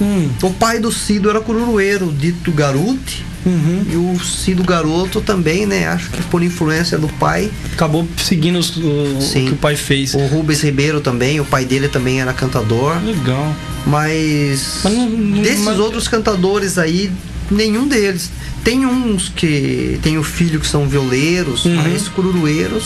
Hum. 0.00 0.28
O 0.42 0.50
pai 0.50 0.78
do 0.78 0.92
Cido 0.92 1.28
era 1.28 1.40
cururueiro, 1.40 2.12
dito 2.12 2.52
Garuti, 2.52 3.24
Uhum. 3.46 3.84
E 3.90 3.96
o 3.96 4.20
Cido 4.24 4.62
Garoto 4.62 5.20
também, 5.20 5.64
né? 5.64 5.86
Acho 5.88 6.10
que 6.10 6.22
por 6.24 6.42
influência 6.42 6.98
do 6.98 7.08
pai. 7.08 7.50
Acabou 7.72 8.06
seguindo 8.16 8.58
os, 8.58 8.76
o, 8.76 9.20
Sim. 9.20 9.46
que 9.46 9.52
o 9.52 9.56
pai 9.56 9.76
fez. 9.76 10.14
O 10.14 10.26
Rubens 10.26 10.62
Ribeiro 10.62 11.00
também, 11.00 11.40
o 11.40 11.44
pai 11.44 11.64
dele 11.64 11.88
também 11.88 12.20
era 12.20 12.32
cantador. 12.32 12.98
Legal. 13.02 13.54
Mas, 13.86 14.80
mas 14.84 14.92
não, 14.92 15.08
não, 15.08 15.42
desses 15.42 15.64
mas... 15.64 15.78
outros 15.78 16.08
cantadores 16.08 16.78
aí, 16.78 17.10
nenhum 17.50 17.86
deles. 17.86 18.30
Tem 18.64 18.84
uns 18.84 19.28
que 19.28 19.98
tem 20.02 20.18
o 20.18 20.22
filho 20.22 20.60
que 20.60 20.66
são 20.66 20.86
violeiros, 20.86 21.64
uhum. 21.64 21.76
mas 21.76 22.08
cururueiros. 22.08 22.84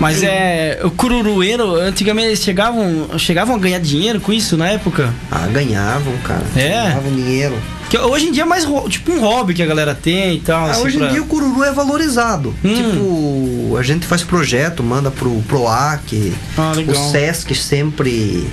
Mas 0.00 0.22
é. 0.22 0.80
O 0.84 0.90
cururueiro, 0.90 1.74
antigamente 1.74 2.28
eles 2.28 2.42
chegavam, 2.42 3.08
chegavam 3.18 3.56
a 3.56 3.58
ganhar 3.58 3.80
dinheiro 3.80 4.20
com 4.20 4.32
isso 4.32 4.56
na 4.56 4.68
época? 4.68 5.12
Ah, 5.30 5.46
ganhavam, 5.46 6.16
cara. 6.18 6.44
É. 6.56 6.68
Ganhavam 6.68 7.12
dinheiro. 7.12 7.54
Que 7.90 7.96
hoje 7.98 8.26
em 8.26 8.32
dia 8.32 8.42
é 8.42 8.46
mais 8.46 8.66
tipo 8.90 9.12
um 9.12 9.20
hobby 9.20 9.54
que 9.54 9.62
a 9.62 9.66
galera 9.66 9.94
tem 9.94 10.36
e 10.36 10.40
tal. 10.40 10.66
Ah, 10.66 10.70
assim, 10.72 10.82
hoje 10.82 10.98
pra... 10.98 11.06
em 11.06 11.10
dia 11.12 11.22
o 11.22 11.26
cururu 11.26 11.64
é 11.64 11.72
valorizado. 11.72 12.54
Hum. 12.62 12.74
Tipo, 12.74 13.76
a 13.78 13.82
gente 13.82 14.06
faz 14.06 14.22
projeto, 14.22 14.82
manda 14.82 15.10
pro 15.10 15.30
PROAC. 15.48 16.34
Ah, 16.56 16.72
o 16.76 16.94
SESC 17.10 17.54
sempre 17.54 18.46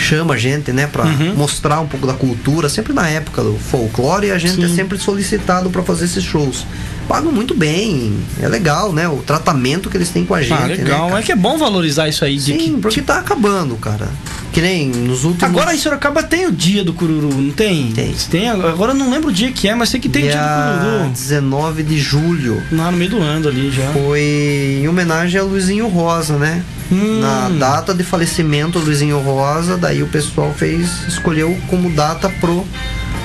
chama 0.00 0.34
a 0.34 0.38
gente, 0.38 0.72
né, 0.72 0.86
para 0.86 1.04
uhum. 1.04 1.34
mostrar 1.34 1.80
um 1.80 1.86
pouco 1.86 2.06
da 2.06 2.14
cultura, 2.14 2.68
sempre 2.68 2.92
na 2.92 3.08
época 3.08 3.42
do 3.42 3.56
folclore, 3.58 4.30
a 4.30 4.38
gente 4.38 4.62
é 4.62 4.66
Sim. 4.66 4.72
é 4.72 4.76
sempre 4.76 4.98
solicitado 4.98 5.70
para 5.70 5.82
fazer 5.82 6.06
esses 6.06 6.24
shows 6.24 6.64
pagam 7.10 7.32
muito 7.32 7.56
bem. 7.56 8.16
É 8.40 8.46
legal, 8.46 8.92
né? 8.92 9.08
O 9.08 9.16
tratamento 9.16 9.90
que 9.90 9.96
eles 9.96 10.10
têm 10.10 10.24
com 10.24 10.32
a 10.32 10.38
ah, 10.38 10.42
gente. 10.42 10.52
Ah, 10.52 10.66
legal. 10.66 11.10
Né, 11.10 11.18
é 11.18 11.22
que 11.22 11.32
é 11.32 11.36
bom 11.36 11.58
valorizar 11.58 12.08
isso 12.08 12.24
aí. 12.24 12.38
Sim, 12.38 12.56
que, 12.56 12.70
porque 12.80 13.02
tá 13.02 13.18
acabando, 13.18 13.74
cara. 13.74 14.08
Que 14.52 14.60
nem 14.60 14.88
nos 14.88 15.24
últimos. 15.24 15.44
Agora 15.44 15.74
em 15.74 15.78
Sorocaba 15.78 16.22
tem 16.22 16.46
o 16.46 16.52
dia 16.52 16.82
do 16.82 16.92
Cururu, 16.92 17.32
não 17.32 17.52
tem? 17.52 17.92
Tem. 17.92 18.14
tem 18.30 18.48
agora 18.48 18.92
eu 18.92 18.96
não 18.96 19.10
lembro 19.10 19.28
o 19.28 19.32
dia 19.32 19.52
que 19.52 19.68
é, 19.68 19.74
mas 19.74 19.90
sei 19.90 20.00
que 20.00 20.08
tem 20.08 20.22
dia, 20.22 20.32
dia 20.32 20.40
do 20.40 20.90
Cururu. 20.90 21.10
19 21.10 21.82
de 21.82 21.98
julho. 21.98 22.62
Lá 22.72 22.90
no 22.90 22.96
meio 22.96 23.10
do 23.10 23.20
ano 23.20 23.48
ali 23.48 23.70
já. 23.70 23.92
Foi 23.92 24.80
em 24.82 24.88
homenagem 24.88 25.40
a 25.40 25.44
Luizinho 25.44 25.88
Rosa, 25.88 26.36
né? 26.36 26.62
Hum. 26.90 27.20
Na 27.20 27.48
data 27.48 27.94
de 27.94 28.02
falecimento 28.02 28.80
do 28.80 28.84
Luizinho 28.84 29.20
Rosa, 29.20 29.76
daí 29.76 30.02
o 30.02 30.08
pessoal 30.08 30.52
fez, 30.52 31.06
escolheu 31.06 31.56
como 31.68 31.90
data 31.90 32.28
pro 32.40 32.66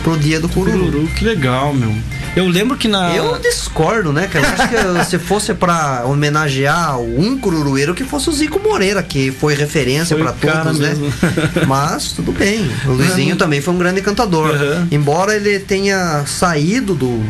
pro 0.05 0.15
dia 0.19 0.39
do 0.39 0.47
Cururu. 0.47 0.85
Cururu, 0.85 1.07
que 1.07 1.25
legal, 1.25 1.73
meu. 1.73 1.91
Eu 2.35 2.47
lembro 2.47 2.77
que 2.77 2.87
na. 2.87 3.15
Eu 3.15 3.39
discordo, 3.39 4.13
né, 4.13 4.27
cara? 4.27 4.45
Eu 4.45 4.53
acho 4.53 5.01
que 5.01 5.05
se 5.09 5.17
fosse 5.17 5.51
para 5.55 6.03
homenagear 6.05 6.99
um 6.99 7.35
cururueiro, 7.39 7.95
que 7.95 8.03
fosse 8.03 8.29
o 8.29 8.31
Zico 8.31 8.59
Moreira, 8.59 9.01
que 9.01 9.31
foi 9.31 9.55
referência 9.55 10.15
para 10.15 10.31
todos, 10.31 10.79
né? 10.79 10.93
Mas 11.65 12.11
tudo 12.11 12.31
bem. 12.31 12.69
O 12.85 12.91
Luizinho 12.91 13.31
uhum. 13.31 13.37
também 13.37 13.61
foi 13.61 13.73
um 13.73 13.79
grande 13.79 13.99
cantador. 14.01 14.51
Uhum. 14.51 14.87
Embora 14.91 15.35
ele 15.35 15.57
tenha 15.59 16.23
saído 16.27 16.93
do, 16.93 17.23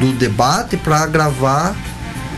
do 0.00 0.12
debate 0.12 0.78
para 0.78 1.04
gravar 1.06 1.76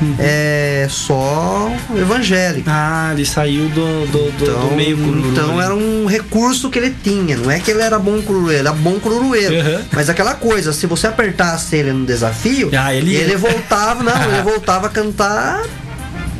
uhum. 0.00 0.16
é 0.18 0.86
só 0.90 1.70
evangélico. 1.96 2.68
Ah, 2.70 3.10
ele 3.12 3.24
saiu 3.26 3.68
do, 3.68 4.06
do, 4.06 4.30
do, 4.32 4.44
então, 4.44 4.68
do 4.68 4.76
meio 4.76 4.96
cururu. 4.96 5.28
Então 5.30 5.60
era 5.60 5.74
um 5.74 6.06
recurso 6.06 6.70
que 6.70 6.78
ele 6.78 6.94
tinha. 7.02 7.36
Não 7.36 7.50
é 7.50 7.58
que 7.58 7.70
ele 7.70 7.82
era 7.82 7.98
bom 7.98 8.20
cururueiro, 8.22 8.60
ele 8.60 8.68
era 8.68 8.76
bom 8.76 8.98
cururueiro. 8.98 9.54
Uhum. 9.54 9.84
Mas 9.92 10.08
aquela 10.08 10.34
coisa, 10.34 10.72
se 10.72 10.86
você 10.86 11.06
apertasse 11.06 11.76
ele 11.76 11.92
no 11.92 12.06
desafio, 12.06 12.70
ah, 12.76 12.94
ele... 12.94 13.14
ele 13.14 13.36
voltava, 13.36 14.02
não, 14.02 14.32
ele 14.32 14.42
voltava 14.48 14.86
a 14.86 14.90
cantar 14.90 15.62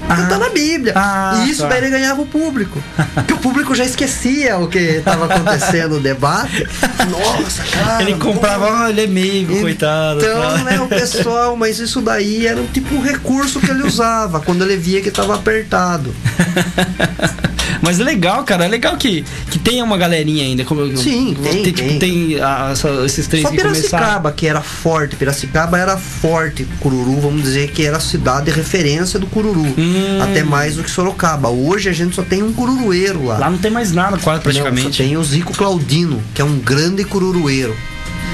ah, 0.09 0.27
tá 0.29 0.39
na 0.39 0.49
Bíblia. 0.51 0.93
Ah, 0.95 1.45
e 1.45 1.51
isso 1.51 1.63
tá. 1.63 1.69
daí 1.69 1.79
ele 1.79 1.91
ganhava 1.91 2.23
o 2.23 2.27
público. 2.27 2.83
Porque 3.15 3.33
o 3.33 3.39
público 3.39 3.75
já 3.75 3.85
esquecia 3.85 4.57
o 4.59 4.69
que 4.69 4.79
estava 4.79 5.27
acontecendo 5.27 5.97
no 5.97 6.01
debate. 6.01 6.67
Nossa, 7.11 7.65
cara. 7.65 8.03
Ele 8.03 8.15
comprava, 8.15 8.91
ele 8.91 9.03
é 9.03 9.07
meio, 9.07 9.51
então, 9.51 9.61
coitado. 9.61 10.21
Então, 10.21 10.65
né, 10.65 10.81
o 10.81 10.89
pessoal, 10.89 11.57
mas 11.57 11.79
isso 11.79 12.01
daí 12.01 12.47
era 12.47 12.63
tipo 12.73 12.95
um 12.95 13.01
recurso 13.01 13.61
que 13.61 13.71
ele 13.71 13.83
usava 13.83 14.41
quando 14.41 14.63
ele 14.63 14.77
via 14.77 15.01
que 15.01 15.09
estava 15.09 15.35
apertado. 15.35 16.15
Mas 17.83 18.01
é 18.01 18.05
legal, 18.05 18.45
cara. 18.45 18.65
É 18.65 18.69
legal 18.69 18.97
que, 18.97 19.25
que 19.51 19.59
tenha 19.59 19.85
uma 19.85 19.97
galerinha 19.97 20.45
ainda. 20.45 20.65
Como, 20.65 20.97
Sim, 20.97 21.37
tem. 21.43 21.63
Ter, 21.63 21.73
tipo, 21.73 21.89
tem, 21.89 21.99
tem 21.99 22.41
a, 22.41 22.71
essa, 22.73 22.89
esses 23.05 23.27
três 23.27 23.43
Só 23.43 23.51
que 23.51 23.57
Piracicaba, 23.57 24.33
que 24.33 24.47
era 24.47 24.61
forte. 24.61 25.17
Piracicaba 25.17 25.79
era 25.79 25.97
forte. 25.97 26.67
Cururu, 26.81 27.21
vamos 27.21 27.43
dizer 27.43 27.71
que 27.71 27.85
era 27.85 27.97
a 27.97 28.01
cidade 28.01 28.47
de 28.47 28.51
referência 28.51 29.19
do 29.19 29.27
Cururu. 29.27 29.63
Hum. 29.63 30.23
Até 30.23 30.43
mais 30.43 30.77
do 30.77 30.83
que 30.83 30.91
Sorocaba. 30.91 31.49
Hoje 31.49 31.89
a 31.89 31.93
gente 31.93 32.15
só 32.15 32.23
tem 32.23 32.43
um 32.43 32.53
cururueiro 32.53 33.25
lá. 33.25 33.39
Lá 33.39 33.51
não 33.51 33.59
tem 33.59 33.71
mais 33.71 33.93
nada, 33.93 34.19
quase 34.19 34.43
praticamente. 34.43 34.85
Não, 34.85 34.93
só 34.93 34.99
tem 34.99 35.17
o 35.17 35.25
Zico 35.25 35.53
Claudino, 35.53 36.23
que 36.35 36.41
é 36.41 36.45
um 36.45 36.59
grande 36.59 37.05
cururueiro. 37.05 37.77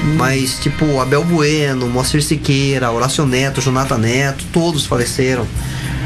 Hum. 0.05 0.17
Mas, 0.17 0.59
tipo, 0.59 1.01
Abel 1.01 1.25
Bueno, 1.25 1.89
Moacir 1.89 2.23
Siqueira, 2.23 2.91
Horácio 2.91 3.27
Neto, 3.27 3.61
Jonathan 3.61 3.99
Neto, 3.99 4.45
todos 4.53 4.85
faleceram 4.87 5.47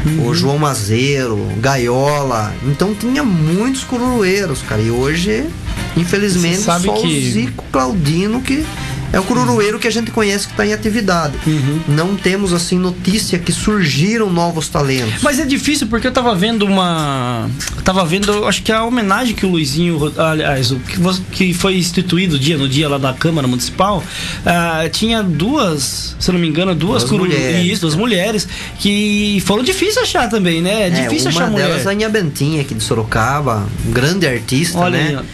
uhum. 0.07 0.29
o 0.29 0.35
João 0.35 0.59
Mazeiro, 0.59 1.39
Gaiola. 1.59 2.55
Então 2.65 2.95
tinha 2.95 3.23
muitos 3.23 3.85
cururueiros, 3.85 4.63
cara. 4.63 4.81
E 4.81 4.91
hoje, 4.91 5.47
infelizmente, 5.97 6.61
só 6.61 6.79
que... 6.79 6.89
o 6.89 7.33
Zico 7.33 7.65
Claudino 7.71 8.41
que 8.41 8.65
é 9.13 9.21
o 9.21 9.23
cururueiro 9.23 9.79
que 9.79 9.87
a 9.87 9.91
gente 9.91 10.11
conhece 10.11 10.47
que 10.47 10.53
está 10.53 10.67
em 10.67 10.73
atividade. 10.73 11.35
Uhum. 11.47 11.81
Não 11.89 12.17
temos 12.17 12.53
assim 12.53 12.79
notícia 12.79 13.39
que 13.39 13.53
surgiram 13.53 14.31
novos 14.31 14.69
talentos. 14.69 15.23
Mas 15.23 15.39
é 15.39 15.45
difícil 15.45 15.87
porque 15.87 16.07
eu 16.07 16.11
estava 16.11 16.35
vendo 16.35 16.65
uma, 16.65 17.49
estava 17.79 18.05
vendo, 18.05 18.47
acho 18.47 18.63
que 18.63 18.73
a 18.73 18.85
homenagem 18.85 19.35
que 19.35 19.47
o 19.47 19.51
Luizinho, 19.51 20.13
aliás, 20.17 20.71
o 20.71 20.81
que, 21.31 21.55
foi 21.55 21.77
instituído 21.77 22.39
dia 22.39 22.57
no 22.57 22.69
dia 22.69 22.89
lá 22.89 22.99
da 22.99 23.13
Câmara 23.13 23.47
Municipal, 23.47 24.03
uh, 24.03 24.89
tinha 24.91 25.23
duas, 25.23 26.17
se 26.19 26.33
não 26.33 26.39
me 26.39 26.49
engano, 26.49 26.75
duas, 26.75 27.05
duas 27.05 27.33
isso, 27.65 27.83
duas 27.83 27.95
mulheres 27.95 28.49
que 28.79 29.43
foram 29.47 29.63
difíceis 29.63 29.99
achar 29.99 30.29
também, 30.29 30.61
né? 30.61 30.83
É, 30.83 30.87
é 30.87 30.91
difícil 30.91 31.31
uma 31.31 31.41
achar 31.41 31.51
mulher. 31.51 31.69
delas 31.69 31.87
a 31.87 31.95
Inha 31.95 32.09
Bentinha 32.09 32.61
aqui 32.61 32.75
de 32.75 32.83
Sorocaba, 32.83 33.67
um 33.87 33.93
grande 33.93 34.27
artista, 34.27 34.79
Olha 34.79 34.99
né? 34.99 35.19
Aí, 35.19 35.25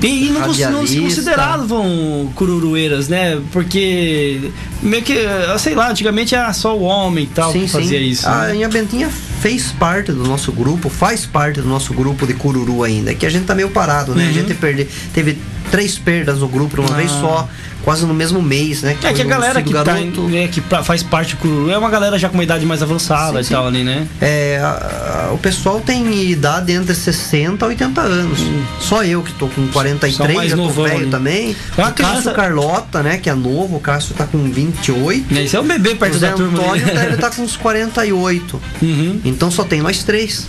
e, 0.00 0.30
não, 0.30 0.46
não, 0.70 0.86
se 0.86 1.00
consideravam 1.00 2.30
cururueiras, 2.34 3.08
né? 3.08 3.40
Porque 3.50 4.50
meio 4.80 5.02
que, 5.02 5.16
sei 5.58 5.74
lá, 5.74 5.90
antigamente 5.90 6.34
era 6.34 6.52
só 6.52 6.76
o 6.76 6.82
homem 6.82 7.24
e 7.24 7.26
tal 7.26 7.52
sim, 7.52 7.62
que 7.62 7.68
fazia 7.68 7.98
sim. 7.98 8.04
isso. 8.04 8.28
A 8.28 8.46
né? 8.48 8.68
Bentinha 8.68 9.10
fez 9.40 9.72
parte 9.72 10.12
do 10.12 10.24
nosso 10.24 10.52
grupo, 10.52 10.88
faz 10.88 11.26
parte 11.26 11.60
do 11.60 11.68
nosso 11.68 11.92
grupo 11.94 12.26
de 12.26 12.34
cururu 12.34 12.84
ainda, 12.84 13.14
que 13.14 13.26
a 13.26 13.30
gente 13.30 13.46
tá 13.46 13.54
meio 13.54 13.70
parado, 13.70 14.14
né? 14.14 14.24
Uhum. 14.24 14.30
A 14.30 14.32
gente 14.32 14.54
perde, 14.54 14.86
teve 15.12 15.36
três 15.70 15.98
perdas 15.98 16.38
no 16.38 16.48
grupo 16.48 16.80
uma 16.80 16.90
ah. 16.90 16.96
vez 16.96 17.10
só 17.10 17.48
quase 17.88 18.04
no 18.04 18.12
mesmo 18.12 18.42
mês, 18.42 18.82
né? 18.82 18.96
Que 19.00 19.06
é 19.06 19.12
que 19.14 19.22
a 19.22 19.24
galera 19.24 19.62
que, 19.62 19.72
tá, 19.72 19.94
né, 19.94 20.48
que 20.48 20.60
faz 20.60 21.02
parte 21.02 21.34
do 21.34 21.38
Cururu 21.38 21.70
é 21.70 21.78
uma 21.78 21.88
galera 21.88 22.18
já 22.18 22.28
com 22.28 22.34
uma 22.34 22.42
idade 22.42 22.66
mais 22.66 22.82
avançada 22.82 23.34
sim, 23.34 23.40
e 23.40 23.44
sim. 23.44 23.54
tal 23.54 23.66
ali, 23.66 23.82
né? 23.82 24.06
É, 24.20 24.60
a, 24.62 25.28
a, 25.28 25.32
o 25.32 25.38
pessoal 25.38 25.80
tem 25.80 26.30
idade 26.30 26.72
entre 26.72 26.94
60 26.94 27.64
e 27.64 27.68
80 27.68 28.00
anos. 28.00 28.40
Hum. 28.40 28.62
Só 28.78 29.02
eu 29.04 29.22
que 29.22 29.32
tô 29.32 29.48
com 29.48 29.66
43, 29.68 30.34
mais 30.34 30.50
já 30.50 30.56
tô 30.56 30.68
velho 30.68 30.96
ali. 30.96 31.06
também. 31.06 31.56
É 31.76 31.82
o 31.82 31.92
Cássio 31.92 32.32
Carlota, 32.32 33.02
né? 33.02 33.16
Que 33.16 33.30
é 33.30 33.34
novo, 33.34 33.76
o 33.76 33.80
Cássio 33.80 34.14
tá 34.14 34.26
com 34.26 34.50
28. 34.50 35.34
É, 35.34 35.42
isso 35.44 35.56
é 35.56 35.60
um 35.60 35.66
bebê 35.66 35.94
perto 35.94 36.16
o 36.16 36.20
da 36.20 36.32
turma. 36.32 36.58
O 36.58 36.62
Antônio 36.62 36.84
deve 36.84 37.14
estar 37.14 37.30
tá 37.30 37.36
com 37.36 37.42
uns 37.42 37.56
48. 37.56 38.60
Uhum. 38.82 39.20
Então 39.24 39.50
só 39.50 39.64
tem 39.64 39.80
nós 39.80 40.02
três. 40.02 40.46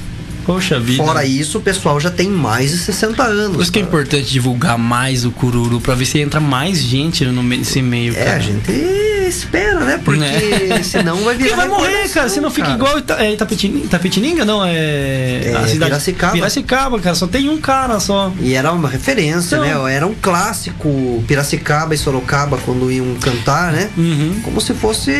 Poxa 0.50 0.80
vida. 0.80 1.04
Fora 1.04 1.24
isso, 1.24 1.60
o 1.60 1.62
pessoal 1.62 2.00
já 2.00 2.10
tem 2.10 2.28
mais 2.28 2.72
de 2.72 2.80
60 2.80 3.22
anos. 3.22 3.56
Por 3.56 3.62
isso 3.62 3.72
que 3.72 3.78
é 3.78 3.84
importante 3.84 4.32
divulgar 4.32 4.80
mais 4.80 5.24
o 5.24 5.30
Cururu, 5.30 5.80
pra 5.80 5.94
ver 5.94 6.06
se 6.06 6.18
entra 6.18 6.40
mais 6.40 6.80
gente 6.80 7.24
no, 7.24 7.44
nesse 7.44 7.84
meio. 7.84 8.16
É, 8.18 8.32
a 8.32 8.40
gente 8.40 8.72
espera, 9.30 9.80
né? 9.82 10.00
Porque 10.04 10.20
né? 10.20 10.82
senão 10.84 11.18
vai 11.24 11.36
virar. 11.36 11.56
vai 11.56 11.68
morrer, 11.68 12.10
cara. 12.10 12.30
Se 12.30 12.42
não 12.42 12.52
fica 12.52 12.68
cara. 12.68 12.78
igual 12.78 12.98
Ita, 12.98 13.24
é, 13.24 13.34
Itapetininga, 13.34 13.86
Itapetininga, 13.86 14.46
não, 14.46 14.66
é. 14.66 15.42
é 15.46 15.56
a 15.56 15.68
cidade. 15.68 15.92
Piracicaba. 15.92 16.34
Piracicaba, 16.34 17.00
cara. 17.00 17.16
Só 17.16 17.28
tem 17.28 17.50
um 17.50 17.58
cara 17.58 18.00
só. 18.00 18.34
E 18.42 18.54
era 18.54 18.72
uma 18.72 18.90
referência, 18.90 19.56
então... 19.58 19.86
né? 19.86 19.94
Era 19.96 20.06
um 20.08 20.14
clássico 20.14 21.24
Piracicaba 21.28 21.94
e 21.94 21.98
Sorocaba 21.98 22.58
quando 22.66 22.92
iam 22.92 23.16
cantar, 23.16 23.72
né? 23.72 23.90
Uhum. 23.98 24.40
Como 24.44 24.60
se 24.60 24.74
fosse 24.74 25.12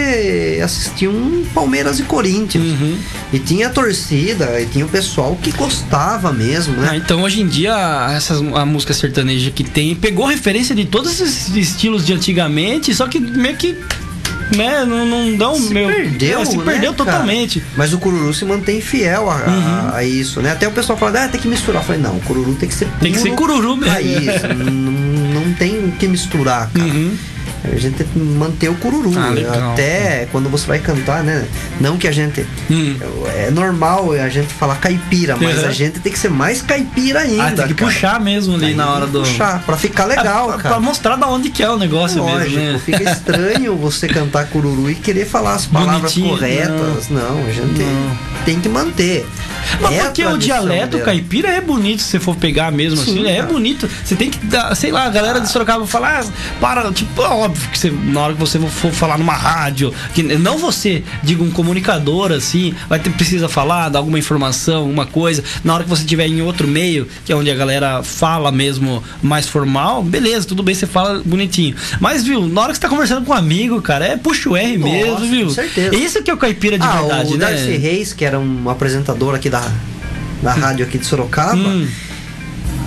assistir 0.64 1.08
um 1.08 1.46
Palmeiras 1.54 2.00
e 2.00 2.04
Corinthians. 2.04 2.66
Uhum. 2.66 2.98
E 3.32 3.40
tinha 3.40 3.68
a 3.68 3.70
torcida, 3.70 4.60
e 4.60 4.66
tinha 4.66 4.86
o 4.86 4.90
pessoal 4.90 5.38
que 5.42 5.52
gostava 5.52 6.32
mesmo, 6.32 6.76
né? 6.76 6.90
Ah, 6.92 6.98
então 6.98 7.22
hoje 7.22 7.42
em 7.42 7.48
dia, 7.48 7.74
essas, 8.16 8.40
a 8.40 8.66
música 8.66 8.94
sertaneja 8.94 9.52
que 9.52 9.64
tem 9.64 9.96
pegou 9.96 10.26
referência 10.26 10.76
de 10.76 10.86
todos 10.86 11.20
esses 11.20 11.56
estilos 11.56 12.06
de 12.06 12.14
antigamente, 12.14 12.94
só 12.94 13.08
que 13.08 13.20
meio 13.20 13.56
que 13.56 13.78
né, 14.56 14.86
não, 14.86 15.06
não 15.06 15.36
dão 15.36 15.56
se 15.56 15.74
meu. 15.74 15.88
Perdeu, 15.88 16.42
é, 16.42 16.46
se 16.46 16.58
né, 16.58 16.64
perdeu 16.64 16.94
cara? 16.94 17.12
totalmente. 17.12 17.64
Mas 17.76 17.94
o 17.94 18.00
cururu 18.00 18.34
se 18.34 18.46
mantém 18.46 18.82
fiel 18.82 19.30
a, 19.30 19.36
uhum. 19.36 19.90
a, 19.92 19.98
a, 19.98 20.04
isso, 20.04 20.42
né? 20.42 20.52
Até 20.52 20.68
o 20.68 20.72
pessoal 20.72 20.98
fala, 20.98 21.26
ah, 21.26 21.28
tem 21.28 21.40
que 21.40 21.48
misturar. 21.48 21.82
Eu 21.82 21.86
falei, 21.86 22.02
não, 22.02 22.18
o 22.18 22.22
cururu 22.22 22.56
tem 22.56 22.68
que 22.68 22.76
ser 22.76 22.88
Tem 23.00 23.12
que 23.12 23.20
ser 23.20 23.32
cururu 23.32 23.76
mesmo. 23.76 23.94
Raiz, 23.94 24.44
não, 24.58 24.92
não 25.42 25.54
tem 25.54 25.78
o 25.78 25.92
que 25.92 26.08
misturar, 26.08 26.70
cara. 26.72 26.86
Uhum. 26.86 27.16
A 27.64 27.76
gente 27.76 27.98
tem 27.98 28.08
que 28.08 28.20
manter 28.20 28.70
o 28.70 28.76
cururu. 28.76 29.12
Ah, 29.18 29.72
até 29.72 30.28
quando 30.32 30.50
você 30.50 30.66
vai 30.66 30.80
cantar, 30.80 31.24
né? 31.24 31.46
Não 31.80 31.98
que 31.98 32.08
a 32.08 32.12
gente. 32.12 32.46
Hum. 32.70 32.96
É 33.36 33.52
normal 33.52 34.14
a 34.14 34.30
gente 34.30 34.48
falar 34.48 34.76
caipira, 34.76 35.36
mas 35.36 35.60
uhum. 35.60 35.68
a 35.68 35.72
gente 35.72 36.00
tem 36.00 36.12
que 36.12 36.20
ser 36.20 36.30
mais 36.30 36.62
caipira 36.62 37.20
ainda. 37.22 37.44
Ah, 37.44 37.52
tem 37.52 37.68
que 37.68 37.74
cara. 37.74 37.92
puxar 37.92 38.20
mesmo 38.20 38.56
ali 38.56 38.68
Aí 38.68 38.76
na 38.76 38.90
hora 38.90 39.08
do. 39.08 39.20
Puxar, 39.20 39.62
pra 39.64 39.78
ficar 39.78 40.06
legal, 40.06 40.50
é, 40.50 40.58
cara. 40.58 40.76
Pra 40.76 40.80
mostrar 40.80 41.16
da 41.16 41.28
onde 41.28 41.50
que 41.50 41.62
é 41.64 41.70
o 41.70 41.78
negócio 41.78 42.24
Lógico, 42.24 42.56
mesmo. 42.56 42.74
Né? 42.74 42.82
Fica 42.84 43.04
estranho 43.12 43.76
você 43.76 44.08
cantar 44.08 44.48
cururu 44.48 44.90
e 44.90 44.96
querer 44.96 45.26
falar 45.26 45.56
as 45.56 45.66
palavras 45.66 46.14
Bonitinho, 46.14 46.30
corretas. 46.30 47.10
Não, 47.10 47.22
não 47.22 47.48
a 47.48 47.52
gente 47.52 47.82
não. 47.82 48.18
tem 48.46 48.60
que 48.60 48.70
manter. 48.70 49.26
Mas 49.82 49.94
é 49.94 50.04
porque 50.04 50.26
o 50.26 50.38
dialeto 50.38 50.98
dela. 50.98 51.06
caipira 51.06 51.50
é 51.50 51.62
bonito 51.62 52.02
se 52.02 52.10
você 52.10 52.20
for 52.20 52.36
pegar 52.36 52.72
mesmo 52.72 52.98
Sim, 52.98 53.12
assim, 53.12 53.24
né? 53.24 53.38
é 53.38 53.44
bonito. 53.44 53.90
Você 54.04 54.16
tem 54.16 54.30
que 54.30 54.38
dar, 54.46 54.76
sei 54.76 54.92
lá, 54.92 55.06
a 55.06 55.10
galera 55.10 55.40
de 55.40 55.50
Sorocaba 55.50 55.86
falar, 55.86 56.24
ah, 56.24 56.32
para, 56.60 56.92
tipo, 56.92 57.22
óbvio 57.50 57.70
que 57.70 57.78
você, 57.78 57.92
na 57.92 58.22
hora 58.22 58.34
que 58.34 58.40
você 58.40 58.60
for 58.60 58.92
falar 58.92 59.18
numa 59.18 59.34
rádio, 59.34 59.94
que 60.14 60.24
não 60.24 60.58
você, 60.58 61.04
diga 61.24 61.44
um 61.44 61.52
comunicador 61.52 62.32
assim, 62.32 62.74
vai 62.88 63.00
ter 63.00 63.10
precisa 63.10 63.50
falar, 63.50 63.90
dar 63.90 64.00
alguma 64.00 64.20
informação, 64.20 64.90
uma 64.90 65.06
coisa, 65.06 65.44
na 65.64 65.74
hora 65.74 65.84
que 65.84 65.90
você 65.90 66.04
estiver 66.04 66.28
em 66.28 66.42
outro 66.42 66.68
meio, 66.68 67.08
que 67.26 67.32
é 67.32 67.36
onde 67.36 67.50
a 67.50 67.56
galera 67.56 68.04
fala 68.04 68.52
mesmo 68.52 69.04
mais 69.22 69.48
formal, 69.48 70.04
beleza, 70.04 70.48
tudo 70.48 70.64
bem, 70.64 70.76
você 70.76 70.88
fala 70.88 71.22
bonitinho. 71.26 71.76
Mas, 72.00 72.24
viu, 72.24 72.48
na 72.48 72.62
hora 72.62 72.72
que 72.72 72.78
você 72.78 72.82
tá 72.82 72.90
conversando 72.90 73.26
com 73.26 73.34
um 73.34 73.36
amigo, 73.36 73.82
cara, 73.82 74.06
é 74.06 74.18
puxa 74.18 74.50
o 74.50 74.56
R 74.56 74.78
Nossa, 74.78 74.92
mesmo, 74.92 75.28
viu? 75.28 75.48
Com 75.48 75.54
certeza. 75.54 75.96
Esse 75.96 76.22
que 76.22 76.32
é 76.32 76.34
o 76.34 76.38
caipira 76.38 76.78
de 76.78 76.86
ah, 76.86 77.02
verdade, 77.02 77.34
o 77.34 77.38
né? 77.38 77.46
Darcy 77.46 77.78
Reis, 77.78 78.14
que 78.14 78.24
era 78.24 78.40
um 78.40 78.70
apresentador 78.70 79.36
aqui 79.36 79.50
da, 79.50 79.64
da 80.42 80.54
rádio 80.54 80.86
aqui 80.86 80.98
de 80.98 81.06
Sorocaba. 81.06 81.56
Hum. 81.56 81.88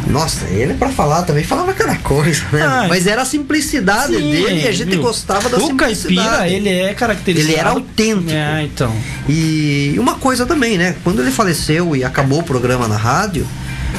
Nossa, 0.06 0.46
ele 0.46 0.74
para 0.74 0.88
falar 0.90 1.22
também 1.22 1.44
falava 1.44 1.72
cada 1.72 1.96
coisa, 1.96 2.42
né? 2.52 2.62
Ah, 2.62 2.86
Mas 2.88 3.06
era 3.06 3.22
a 3.22 3.24
simplicidade 3.24 4.14
sim, 4.14 4.30
dele 4.30 4.62
e 4.64 4.68
a 4.68 4.72
gente 4.72 4.90
viu? 4.90 5.02
gostava 5.02 5.48
da 5.48 5.58
o 5.58 5.66
simplicidade. 5.66 6.28
O 6.28 6.30
caipira, 6.30 6.48
ele 6.48 6.68
é 6.68 6.94
caracterizado. 6.94 7.52
Ele 7.52 7.58
era 7.58 7.70
autêntico. 7.70 8.30
É, 8.30 8.62
então. 8.64 8.94
E 9.28 9.94
uma 9.98 10.14
coisa 10.14 10.44
também, 10.44 10.76
né? 10.76 10.96
Quando 11.02 11.20
ele 11.20 11.30
faleceu 11.30 11.94
e 11.96 12.04
acabou 12.04 12.40
o 12.40 12.42
programa 12.42 12.88
na 12.88 12.96
rádio, 12.96 13.46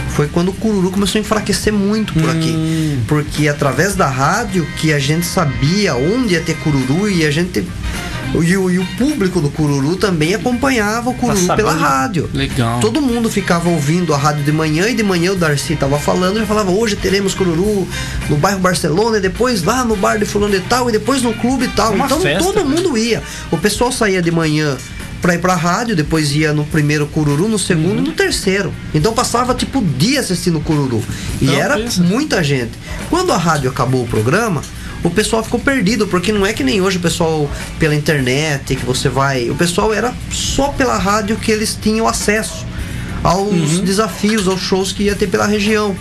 foi 0.09 0.27
quando 0.27 0.49
o 0.49 0.53
Cururu 0.53 0.91
começou 0.91 1.19
a 1.19 1.21
enfraquecer 1.21 1.73
muito 1.73 2.13
por 2.13 2.25
hum. 2.25 2.31
aqui. 2.31 2.99
Porque 3.07 3.47
através 3.47 3.95
da 3.95 4.07
rádio 4.07 4.67
que 4.77 4.93
a 4.93 4.99
gente 4.99 5.25
sabia 5.25 5.95
onde 5.95 6.33
ia 6.33 6.41
ter 6.41 6.55
Cururu 6.57 7.09
e 7.09 7.25
a 7.25 7.31
gente 7.31 7.65
e 8.41 8.57
o, 8.57 8.71
e 8.71 8.79
o 8.79 8.85
público 8.97 9.41
do 9.41 9.49
Cururu 9.49 9.97
também 9.97 10.33
acompanhava 10.33 11.09
o 11.09 11.13
Cururu 11.13 11.55
pela 11.55 11.73
rádio. 11.73 12.29
Legal. 12.33 12.79
Todo 12.79 13.01
mundo 13.01 13.29
ficava 13.29 13.69
ouvindo 13.69 14.13
a 14.13 14.17
rádio 14.17 14.43
de 14.43 14.51
manhã 14.51 14.87
e 14.87 14.95
de 14.95 15.03
manhã 15.03 15.33
o 15.33 15.35
Darcy 15.35 15.75
tava 15.75 15.99
falando 15.99 16.41
e 16.41 16.45
falava: 16.45 16.71
hoje 16.71 16.95
teremos 16.95 17.35
Cururu 17.35 17.87
no 18.29 18.37
bairro 18.37 18.59
Barcelona, 18.59 19.17
e 19.17 19.21
depois 19.21 19.63
lá 19.63 19.83
no 19.83 19.95
bar 19.95 20.17
de 20.17 20.25
Fulano 20.25 20.55
e 20.55 20.61
tal, 20.61 20.89
e 20.89 20.93
depois 20.93 21.21
no 21.21 21.33
clube 21.33 21.65
e 21.65 21.69
tal. 21.69 21.93
Uma 21.93 22.05
então 22.05 22.21
festa, 22.21 22.43
todo 22.43 22.63
né? 22.63 22.75
mundo 22.75 22.97
ia. 22.97 23.21
O 23.51 23.57
pessoal 23.57 23.91
saía 23.91 24.21
de 24.21 24.31
manhã 24.31 24.77
pra 25.21 25.35
ir 25.35 25.39
pra 25.39 25.55
rádio, 25.55 25.95
depois 25.95 26.35
ia 26.35 26.51
no 26.51 26.65
primeiro 26.65 27.07
Cururu, 27.07 27.47
no 27.47 27.57
segundo 27.57 27.99
uhum. 27.99 28.05
e 28.05 28.09
no 28.09 28.11
terceiro. 28.11 28.73
Então 28.93 29.13
passava 29.13 29.53
tipo 29.53 29.81
dia 29.81 30.19
assistindo 30.19 30.59
Cururu. 30.59 31.01
E 31.41 31.45
Não, 31.45 31.53
era 31.53 31.77
pensa. 31.77 32.03
muita 32.03 32.43
gente. 32.43 32.71
Quando 33.09 33.31
a 33.31 33.37
rádio 33.37 33.69
acabou 33.69 34.03
o 34.03 34.07
programa, 34.07 34.61
o 35.03 35.09
pessoal 35.09 35.43
ficou 35.43 35.59
perdido, 35.59 36.07
porque 36.07 36.31
não 36.31 36.45
é 36.45 36.53
que 36.53 36.63
nem 36.63 36.81
hoje 36.81 36.97
o 36.97 37.01
pessoal 37.01 37.49
pela 37.77 37.93
internet 37.93 38.75
que 38.75 38.85
você 38.85 39.09
vai. 39.09 39.49
O 39.49 39.55
pessoal 39.55 39.93
era 39.93 40.13
só 40.31 40.69
pela 40.69 40.97
rádio 40.97 41.35
que 41.35 41.51
eles 41.51 41.77
tinham 41.79 42.07
acesso 42.07 42.65
aos 43.23 43.51
uhum. 43.51 43.83
desafios, 43.83 44.47
aos 44.47 44.61
shows 44.61 44.91
que 44.91 45.03
ia 45.03 45.15
ter 45.15 45.27
pela 45.27 45.45
região. 45.45 45.95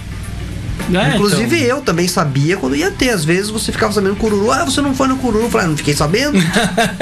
É, 0.92 1.14
Inclusive 1.14 1.56
então. 1.56 1.76
eu 1.76 1.82
também 1.82 2.08
sabia 2.08 2.56
quando 2.56 2.76
ia 2.76 2.90
ter. 2.90 3.11
Às 3.11 3.24
vezes 3.24 3.50
você 3.50 3.70
ficava 3.70 3.92
sabendo 3.92 4.16
Cururu, 4.16 4.50
ah, 4.50 4.64
você 4.64 4.80
não 4.80 4.94
foi 4.94 5.08
no 5.08 5.16
Cururu. 5.16 5.44
Eu 5.44 5.50
falei, 5.50 5.66
ah, 5.66 5.70
não 5.70 5.76
fiquei 5.76 5.94
sabendo. 5.94 6.38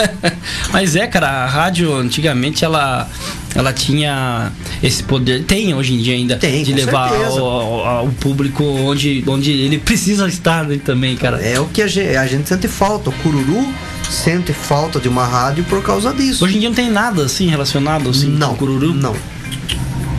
Mas 0.73 0.97
é, 0.97 1.07
cara, 1.07 1.29
a 1.29 1.47
rádio 1.47 1.95
antigamente 1.95 2.65
ela, 2.65 3.09
ela 3.55 3.73
tinha 3.73 4.53
esse 4.83 5.03
poder, 5.03 5.45
tem 5.45 5.75
hoje 5.75 5.95
em 5.95 5.99
dia 5.99 6.15
ainda, 6.15 6.37
tem, 6.37 6.63
de 6.63 6.73
levar 6.73 7.11
o, 7.13 8.11
público 8.21 8.65
onde, 8.65 9.25
onde 9.27 9.51
ele 9.51 9.79
precisa 9.79 10.29
estar 10.29 10.65
né, 10.65 10.79
também, 10.85 11.17
cara. 11.17 11.41
É 11.41 11.59
o 11.59 11.67
que 11.67 11.83
a 11.83 11.87
gente, 11.87 12.17
a 12.17 12.27
gente 12.27 12.49
sente 12.49 12.69
falta. 12.69 13.11
O 13.11 13.13
Cururu 13.15 13.67
sente 14.11 14.53
falta 14.53 14.99
de 15.01 15.09
uma 15.09 15.27
rádio 15.27 15.65
por 15.65 15.83
causa 15.83 16.13
disso. 16.13 16.45
Hoje 16.45 16.57
em 16.57 16.61
dia 16.61 16.69
não 16.69 16.77
tem 16.77 16.91
nada 16.91 17.25
assim 17.25 17.49
relacionado 17.49 18.11
assim 18.11 18.29
não, 18.29 18.49
com 18.49 18.55
o 18.55 18.59
Cururu? 18.59 18.95
Não. 18.95 19.15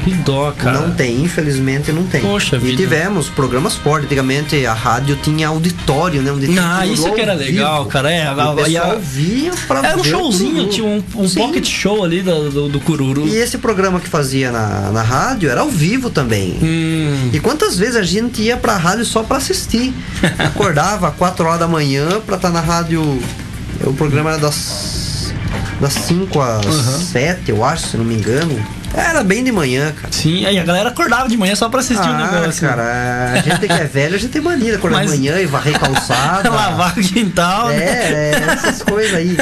Que 0.04 0.12
dó, 0.14 0.52
cara. 0.58 0.80
Não 0.80 0.92
tem, 0.92 1.22
infelizmente 1.22 1.92
não 1.92 2.04
tem. 2.04 2.22
Poxa 2.22 2.56
e 2.56 2.60
vida. 2.60 2.78
tivemos 2.78 3.30
programas 3.30 3.76
fortes. 3.76 4.06
Antigamente 4.06 4.66
a 4.66 4.74
rádio 4.74 5.16
tinha 5.18 5.48
auditório, 5.48 6.22
né? 6.22 6.32
Um 6.32 6.40
ah, 6.60 6.86
isso 6.86 7.12
que 7.12 7.22
era 7.22 7.34
legal, 7.34 7.86
cara. 7.86 8.12
É, 8.12 8.32
o 8.32 8.56
pessoal 8.56 9.00
via 9.00 9.52
pra 9.68 9.80
Era 9.80 9.98
um 9.98 10.04
showzinho, 10.04 10.68
tinha 10.70 10.86
um, 10.86 11.04
um 11.16 11.30
pocket 11.30 11.68
show 11.68 12.04
ali 12.04 12.22
do, 12.22 12.50
do, 12.50 12.70
do, 12.70 12.80
Cururu. 12.80 13.28
E 13.28 13.36
esse 13.36 13.58
programa 13.58 14.00
que 14.00 14.10
fazia 14.10 14.52
na, 14.52 14.92
na 14.92 15.02
rádio 15.04 15.50
era 15.50 15.62
ao 15.62 15.70
vivo 15.70 16.10
também. 16.10 16.58
Hum. 16.62 17.30
E 17.32 17.40
quantas 17.40 17.78
vezes 17.78 17.96
a 17.96 18.04
gente 18.04 18.42
ia 18.42 18.58
pra 18.58 18.78
rádio 18.78 19.06
só 19.06 19.22
pra 19.24 19.38
assistir? 19.38 19.94
Acordava 20.40 21.12
4 21.12 21.46
horas 21.46 21.60
da 21.60 21.68
manhã 21.68 22.08
pra 22.26 22.36
estar 22.36 22.50
tá 22.50 22.54
na 22.54 22.62
rádio. 22.62 23.02
O 23.84 23.94
programa 23.94 24.32
era 24.32 24.40
das 24.40 24.92
das 25.80 25.94
5 25.94 26.40
às 26.40 26.66
uhum. 26.66 27.00
7, 27.00 27.50
eu 27.50 27.64
acho, 27.66 27.88
se 27.88 27.98
não 27.98 28.06
me 28.06 28.14
engano. 28.14 28.81
Era 28.94 29.24
bem 29.24 29.44
de 29.44 29.52
manhã, 29.52 29.94
cara. 29.94 30.12
Sim, 30.12 30.46
aí 30.46 30.60
a 30.60 30.64
galera 30.64 30.90
acordava 30.90 31.30
de 31.30 31.38
manhã 31.38 31.56
só 31.56 31.70
pra 31.70 31.80
assistir 31.80 32.08
ah, 32.08 32.12
o 32.12 32.18
negócio. 32.18 32.68
cara, 32.68 33.34
a 33.34 33.42
gente 33.42 33.68
que 33.68 33.72
é 33.72 33.86
velho, 33.86 34.16
a 34.16 34.18
gente 34.18 34.32
tem 34.32 34.42
mania 34.42 34.72
de 34.72 34.76
acordar 34.76 35.00
Mas... 35.00 35.12
de 35.12 35.18
manhã 35.18 35.40
e 35.40 35.46
varrer 35.46 35.80
calçada. 35.80 36.50
Lavar 36.52 36.98
o 36.98 37.02
quintal, 37.02 37.70
né? 37.70 37.76
É, 37.76 38.32
é, 38.34 38.54
essas 38.54 38.84
coisas 38.84 39.14
aí. 39.14 39.38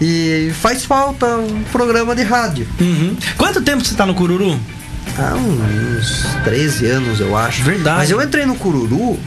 E 0.00 0.52
faz 0.60 0.84
falta 0.84 1.26
um 1.26 1.62
programa 1.64 2.14
de 2.14 2.22
rádio. 2.22 2.66
Uhum. 2.80 3.16
Quanto 3.36 3.60
tempo 3.60 3.84
você 3.84 3.94
tá 3.94 4.06
no 4.06 4.14
Cururu? 4.14 4.58
Há 5.18 5.34
uns 5.34 6.24
13 6.44 6.86
anos, 6.86 7.20
eu 7.20 7.36
acho. 7.36 7.62
Verdade. 7.62 7.98
Mas 7.98 8.10
eu 8.10 8.22
entrei 8.22 8.46
no 8.46 8.54
Cururu, 8.54 9.18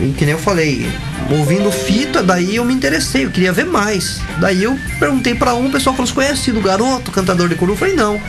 e 0.00 0.12
que 0.12 0.24
nem 0.24 0.32
eu 0.32 0.38
falei, 0.38 0.88
ouvindo 1.30 1.70
fita, 1.72 2.22
daí 2.22 2.56
eu 2.56 2.64
me 2.64 2.72
interessei, 2.72 3.24
eu 3.24 3.30
queria 3.30 3.52
ver 3.52 3.66
mais. 3.66 4.20
Daí 4.38 4.62
eu 4.62 4.78
perguntei 5.00 5.34
para 5.34 5.54
um, 5.54 5.66
o 5.66 5.72
pessoal 5.72 5.96
falou: 5.96 6.06
Você 6.06 6.14
conhece 6.14 6.50
o 6.52 6.60
garoto, 6.60 7.10
cantador 7.10 7.48
de 7.48 7.56
Cururu? 7.56 7.74
Eu 7.74 7.78
falei: 7.78 7.94
Não. 7.94 8.20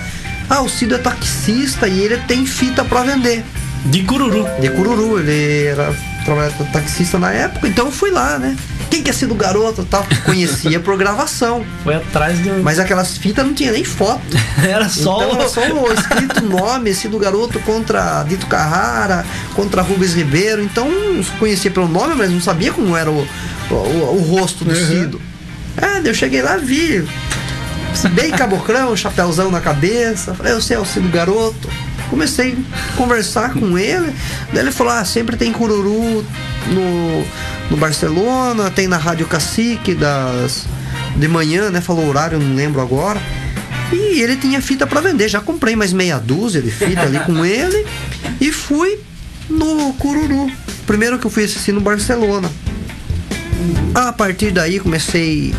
Ah, 0.50 0.62
o 0.62 0.70
Cido 0.70 0.96
é 0.96 0.98
taxista 0.98 1.88
e 1.88 2.00
ele 2.00 2.18
tem 2.28 2.46
fita 2.46 2.84
para 2.84 3.04
vender. 3.04 3.46
De 3.86 4.04
Cururu. 4.04 4.46
De 4.60 4.70
Cururu, 4.70 5.20
ele 5.20 5.66
era 5.66 5.94
trabalhava 6.26 6.64
taxista 6.66 7.18
na 7.18 7.32
época, 7.32 7.68
então 7.68 7.86
eu 7.86 7.92
fui 7.92 8.12
lá, 8.12 8.38
né? 8.38 8.56
Quem 8.90 9.04
quer 9.04 9.14
ser 9.14 9.28
do 9.28 9.36
garoto 9.36 9.86
tal? 9.86 10.06
Conhecia 10.26 10.80
por 10.80 10.98
gravação. 10.98 11.64
Foi 11.84 11.96
atrás 11.96 12.40
do. 12.40 12.64
Mas 12.64 12.80
aquelas 12.80 13.18
fitas 13.18 13.46
não 13.46 13.54
tinha 13.54 13.72
nem 13.72 13.84
foto. 13.84 14.22
era 14.68 14.90
só 14.90 15.24
então, 15.24 15.40
era 15.40 15.50
só 15.50 15.62
o 15.62 15.94
escrito 15.94 16.42
nome, 16.46 16.90
esse 16.90 17.08
do 17.08 17.20
garoto 17.20 17.60
contra 17.60 18.24
Dito 18.24 18.48
Carrara, 18.48 19.26
contra 19.56 19.82
Rubens 19.82 20.14
Ribeiro. 20.14 20.64
Então 20.64 20.90
conhecia 21.38 21.72
pelo 21.72 21.88
nome, 21.88 22.16
mas 22.16 22.32
não 22.32 22.42
sabia 22.42 22.74
como 22.74 22.98
era 22.98 23.10
o, 23.10 23.28
o, 23.70 23.74
o 23.74 24.22
rosto 24.22 24.66
do 24.66 24.72
uhum. 24.72 24.88
Cido. 24.88 25.22
É, 25.78 26.08
eu 26.08 26.14
cheguei 26.14 26.42
lá, 26.42 26.58
vi. 26.58 27.08
Bem 28.13 28.32
caboclão, 28.32 28.95
chapéuzão 28.95 29.52
na 29.52 29.60
cabeça. 29.62 30.34
Falei, 30.34 30.54
eu 30.54 30.62
sei, 30.62 30.78
é 30.78 30.80
o 30.80 30.86
Cido 30.86 31.10
Garoto. 31.10 31.69
Comecei 32.10 32.58
a 32.71 32.97
conversar 32.97 33.54
com 33.54 33.78
ele. 33.78 34.13
Daí 34.52 34.63
ele 34.63 34.71
falou: 34.71 34.93
ah, 34.93 35.06
sempre 35.06 35.38
tem 35.38 35.52
cururu 35.52 36.25
no, 36.67 37.25
no 37.69 37.78
Barcelona, 37.78 38.71
tem 38.71 38.88
na 38.88 38.97
Rádio 38.97 39.28
Cacique 39.28 39.93
das, 39.93 40.65
de 41.15 41.28
manhã, 41.28 41.69
né? 41.69 41.82
Falou 41.82 42.06
o 42.06 42.10
horário, 42.10 42.39
não 42.39 42.56
lembro 42.56 42.82
agora. 42.82 43.21
E 43.91 44.21
ele 44.21 44.36
tinha 44.36 44.62
fita 44.62 44.88
para 44.88 45.02
vender. 45.02 45.28
Já 45.28 45.41
comprei 45.41 45.75
mais 45.75 45.93
meia 45.93 46.19
dúzia 46.19 46.62
de 46.62 46.71
fita 46.71 47.02
ali 47.02 47.19
com 47.19 47.43
ele 47.45 47.86
e 48.39 48.52
fui 48.52 48.99
no 49.49 49.93
Cururu. 49.93 50.52
Primeiro 50.86 51.19
que 51.19 51.25
eu 51.25 51.32
fui 51.32 51.43
assistir 51.43 51.71
no 51.71 51.82
Barcelona. 51.82 52.49
A 53.93 54.13
partir 54.13 54.52
daí 54.52 54.80
comecei 54.80 55.54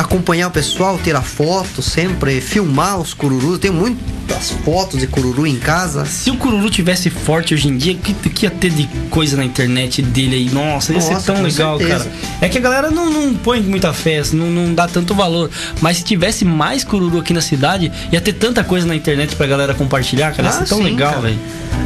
acompanhar 0.00 0.48
o 0.48 0.50
pessoal, 0.50 0.98
tirar 0.98 1.22
fotos 1.22 1.84
sempre, 1.84 2.40
filmar 2.40 2.98
os 2.98 3.12
cururus. 3.12 3.58
Tem 3.58 3.70
muito 3.70 4.19
as 4.34 4.50
fotos 4.50 5.00
de 5.00 5.06
cururu 5.06 5.46
em 5.46 5.58
casa. 5.58 6.04
Se 6.04 6.30
o 6.30 6.36
cururu 6.36 6.70
tivesse 6.70 7.10
forte 7.10 7.54
hoje 7.54 7.68
em 7.68 7.76
dia, 7.76 7.94
que, 7.94 8.12
que 8.12 8.46
ia 8.46 8.50
ter 8.50 8.70
de 8.70 8.88
coisa 9.10 9.36
na 9.36 9.44
internet 9.44 10.02
dele 10.02 10.36
aí? 10.36 10.50
Nossa, 10.50 10.92
ia 10.92 10.98
Nossa, 10.98 11.20
ser 11.20 11.26
tão 11.26 11.42
legal, 11.42 11.78
certeza. 11.78 12.04
cara. 12.04 12.16
É 12.40 12.48
que 12.48 12.58
a 12.58 12.60
galera 12.60 12.90
não, 12.90 13.10
não 13.10 13.34
põe 13.34 13.60
muita 13.60 13.92
festa, 13.92 14.36
não, 14.36 14.46
não 14.46 14.74
dá 14.74 14.86
tanto 14.86 15.14
valor. 15.14 15.50
Mas 15.80 15.98
se 15.98 16.04
tivesse 16.04 16.44
mais 16.44 16.84
cururu 16.84 17.18
aqui 17.18 17.32
na 17.32 17.40
cidade, 17.40 17.90
ia 18.10 18.20
ter 18.20 18.32
tanta 18.32 18.62
coisa 18.64 18.86
na 18.86 18.94
internet 18.94 19.36
pra 19.36 19.46
galera 19.46 19.74
compartilhar, 19.74 20.32
cara. 20.34 20.48
Ah, 20.48 20.52
ia 20.52 20.58
ser 20.58 20.68
tão 20.68 20.78
sim, 20.78 20.84
legal, 20.84 21.20
velho. 21.20 21.38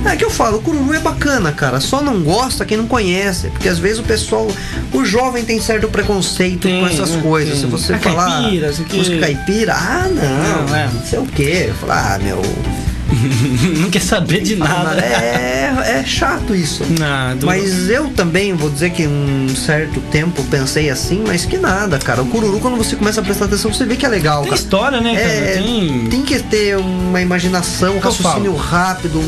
É 0.04 0.16
que 0.16 0.24
eu 0.24 0.30
falo, 0.30 0.58
o 0.58 0.60
cururu 0.60 0.92
é 0.92 0.98
bacana, 0.98 1.50
cara. 1.50 1.80
Só 1.80 2.02
não 2.02 2.22
gosta 2.22 2.64
quem 2.64 2.76
não 2.76 2.86
conhece. 2.86 3.48
Porque 3.48 3.68
às 3.68 3.78
vezes 3.78 3.98
o 3.98 4.02
pessoal, 4.02 4.46
o 4.92 5.04
jovem 5.04 5.44
tem 5.44 5.60
certo 5.60 5.88
preconceito 5.88 6.68
tem, 6.68 6.80
com 6.80 6.86
essas 6.86 7.10
coisas. 7.16 7.54
Tem. 7.54 7.60
Se 7.62 7.66
você 7.66 7.94
a 7.94 7.98
falar. 7.98 8.42
Caipira, 8.42 8.72
música 8.92 9.18
caipira, 9.18 9.74
ah, 9.74 10.08
não, 10.08 10.66
não, 10.66 10.76
é. 10.76 10.90
não 10.92 11.02
sei 11.04 11.18
o 11.18 11.26
quê. 11.26 11.72
Falo, 11.80 11.92
ah, 11.92 12.18
meu 12.22 12.33
Rafael. 12.34 12.93
não 13.80 13.90
quer 13.90 14.02
saber 14.02 14.42
de 14.42 14.56
nada. 14.56 15.00
É, 15.00 16.00
é 16.00 16.04
chato 16.04 16.54
isso. 16.54 16.82
Não, 16.98 17.46
mas 17.46 17.88
eu 17.88 18.08
também 18.10 18.52
vou 18.54 18.70
dizer 18.70 18.90
que 18.90 19.06
um 19.06 19.48
certo 19.54 20.00
tempo 20.10 20.42
pensei 20.44 20.90
assim, 20.90 21.22
mas 21.26 21.44
que 21.44 21.56
nada, 21.56 21.98
cara. 21.98 22.22
O 22.22 22.26
cururu, 22.26 22.60
quando 22.60 22.76
você 22.76 22.96
começa 22.96 23.20
a 23.20 23.24
prestar 23.24 23.46
atenção, 23.46 23.72
você 23.72 23.84
vê 23.84 23.96
que 23.96 24.06
é 24.06 24.08
legal. 24.08 24.42
Tem 24.42 24.50
cara. 24.50 24.60
história, 24.60 25.00
né, 25.00 25.14
cara? 25.14 25.28
É, 25.28 25.52
tem... 25.62 26.08
tem 26.08 26.22
que 26.22 26.38
ter 26.40 26.76
uma 26.76 27.20
imaginação, 27.20 27.96
um 27.96 28.00
raciocínio 28.00 28.54
rápido 28.54 29.20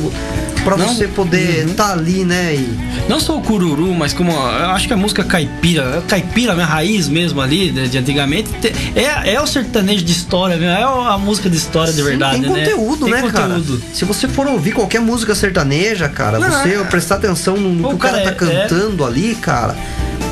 para 0.67 0.75
você 0.75 1.07
poder 1.07 1.67
estar 1.69 1.69
uhum. 1.69 1.75
tá 1.75 1.93
ali, 1.93 2.25
né? 2.25 2.55
E... 2.55 3.09
Não 3.09 3.21
só 3.21 3.37
o 3.37 3.41
cururu, 3.41 3.95
mas 3.95 4.13
como 4.13 4.33
eu 4.33 4.71
acho 4.71 4.89
que 4.89 4.93
a 4.93 4.97
música 4.97 5.23
caipira, 5.23 6.03
caipira, 6.09 6.53
a 6.53 6.55
minha 6.57 6.67
raiz 6.67 7.09
mesmo 7.09 7.41
ali, 7.41 7.71
de, 7.71 7.97
antigamente, 7.97 8.51
é, 8.97 9.35
é 9.35 9.41
o 9.41 9.47
sertanejo 9.47 10.05
de 10.05 10.11
história, 10.11 10.55
é 10.55 10.83
a 10.83 11.17
música 11.19 11.49
de 11.49 11.57
história 11.57 11.93
Sim, 11.93 11.99
de 11.99 12.03
verdade, 12.03 12.41
tem 12.41 12.51
né? 12.51 12.59
Conteúdo, 12.65 13.05
tem 13.05 13.15
né, 13.15 13.23
conteúdo, 13.23 13.76
Se 13.93 14.05
você 14.05 14.29
for 14.29 14.47
ouvir 14.47 14.73
qualquer 14.73 15.01
música 15.01 15.35
sertaneja, 15.35 16.09
cara, 16.09 16.39
Não, 16.39 16.51
você 16.51 16.75
é... 16.75 16.85
prestar 16.85 17.17
atenção 17.17 17.57
no, 17.57 17.71
no 17.71 17.89
que 17.89 17.95
o 17.95 17.99
cara, 17.99 18.23
cara 18.23 18.35
tá 18.35 18.47
é, 18.47 18.67
cantando 18.69 19.05
é... 19.05 19.07
ali, 19.07 19.35
cara 19.37 19.75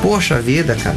Poxa 0.05 0.39
vida, 0.39 0.75
cara. 0.75 0.95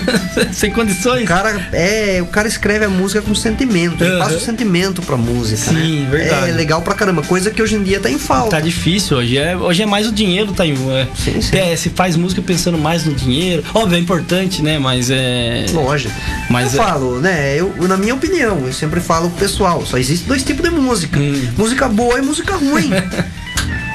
Sem 0.50 0.70
condições. 0.70 1.24
O 1.24 1.26
cara, 1.26 1.68
é, 1.74 2.22
o 2.22 2.26
cara 2.26 2.48
escreve 2.48 2.86
a 2.86 2.88
música 2.88 3.20
com 3.20 3.34
sentimento. 3.34 4.02
Ele 4.02 4.14
uhum. 4.14 4.18
passa 4.18 4.36
o 4.36 4.40
sentimento 4.40 5.02
pra 5.02 5.14
música. 5.14 5.58
Sim, 5.58 6.04
né? 6.04 6.10
verdade. 6.10 6.48
É 6.48 6.52
legal 6.54 6.80
pra 6.80 6.94
caramba. 6.94 7.22
Coisa 7.22 7.50
que 7.50 7.60
hoje 7.60 7.74
em 7.74 7.82
dia 7.82 8.00
tá 8.00 8.08
em 8.08 8.18
falta. 8.18 8.52
Tá 8.52 8.60
difícil 8.60 9.18
hoje. 9.18 9.36
É, 9.36 9.54
hoje 9.54 9.82
é 9.82 9.86
mais 9.86 10.06
o 10.06 10.12
dinheiro, 10.12 10.54
tá 10.54 10.64
em. 10.64 10.72
É, 10.72 11.06
sim, 11.14 11.42
sim. 11.42 11.54
É, 11.54 11.76
se 11.76 11.90
faz 11.90 12.16
música 12.16 12.40
pensando 12.40 12.78
mais 12.78 13.04
no 13.04 13.12
dinheiro. 13.12 13.62
Óbvio, 13.74 13.98
é 13.98 14.00
importante, 14.00 14.62
né? 14.62 14.78
Mas 14.78 15.10
é. 15.10 15.66
Lógico. 15.74 16.14
Mas 16.48 16.72
eu 16.72 16.80
é... 16.80 16.86
falo, 16.86 17.20
né? 17.20 17.60
Eu, 17.60 17.74
na 17.80 17.98
minha 17.98 18.14
opinião, 18.14 18.62
eu 18.64 18.72
sempre 18.72 19.00
falo 19.00 19.28
pro 19.28 19.40
pessoal: 19.40 19.84
só 19.84 19.98
existe 19.98 20.26
dois 20.26 20.42
tipos 20.42 20.64
de 20.64 20.70
música: 20.74 21.20
hum. 21.20 21.48
música 21.58 21.86
boa 21.88 22.18
e 22.18 22.22
música 22.22 22.56
ruim. 22.56 22.88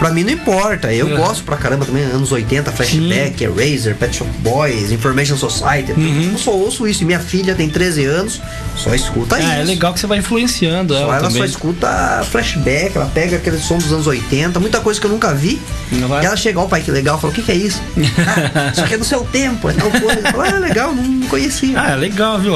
Pra 0.01 0.09
mim 0.09 0.23
não 0.23 0.31
importa. 0.31 0.91
Eu 0.91 1.05
uhum. 1.05 1.17
gosto 1.17 1.43
pra 1.43 1.55
caramba 1.55 1.85
também, 1.85 2.01
anos 2.01 2.31
80, 2.31 2.71
Flashback, 2.71 3.43
Eraser, 3.43 3.95
Pet 3.95 4.15
Shop 4.15 4.31
Boys, 4.39 4.91
Information 4.91 5.37
Society. 5.37 5.91
Uhum. 5.91 6.31
Eu 6.31 6.39
só 6.39 6.49
ouço 6.49 6.87
isso. 6.87 7.03
E 7.03 7.05
minha 7.05 7.19
filha 7.19 7.53
tem 7.53 7.69
13 7.69 8.05
anos, 8.05 8.41
só 8.75 8.95
escuta 8.95 9.37
é, 9.37 9.41
isso. 9.41 9.51
É 9.51 9.63
legal 9.63 9.93
que 9.93 9.99
você 9.99 10.07
vai 10.07 10.17
influenciando 10.17 10.95
ela. 10.95 11.05
Só 11.05 11.13
ela 11.13 11.27
também. 11.27 11.37
só 11.37 11.45
escuta 11.45 12.25
flashback, 12.31 12.95
ela 12.95 13.11
pega 13.13 13.37
aquele 13.37 13.59
som 13.59 13.77
dos 13.77 13.93
anos 13.93 14.07
80, 14.07 14.59
muita 14.59 14.79
coisa 14.79 14.99
que 14.99 15.05
eu 15.05 15.11
nunca 15.11 15.35
vi. 15.35 15.61
E 15.91 16.25
ela 16.25 16.35
chega, 16.35 16.59
ó, 16.59 16.65
pai, 16.65 16.81
que 16.81 16.89
legal, 16.89 17.19
falou, 17.19 17.31
o 17.31 17.35
que, 17.35 17.43
que 17.43 17.51
é 17.51 17.55
isso? 17.55 17.79
ah, 17.95 18.71
isso 18.71 18.81
aqui 18.81 18.95
é 18.95 18.97
do 18.97 19.05
seu 19.05 19.23
tempo, 19.25 19.69
é 19.69 19.73
tal 19.73 19.91
coisa. 19.91 20.55
Ah, 20.55 20.57
legal, 20.57 20.95
não 20.95 21.27
conhecia. 21.27 21.79
Ah, 21.79 21.91
é 21.91 21.95
legal, 21.95 22.39
viu? 22.39 22.55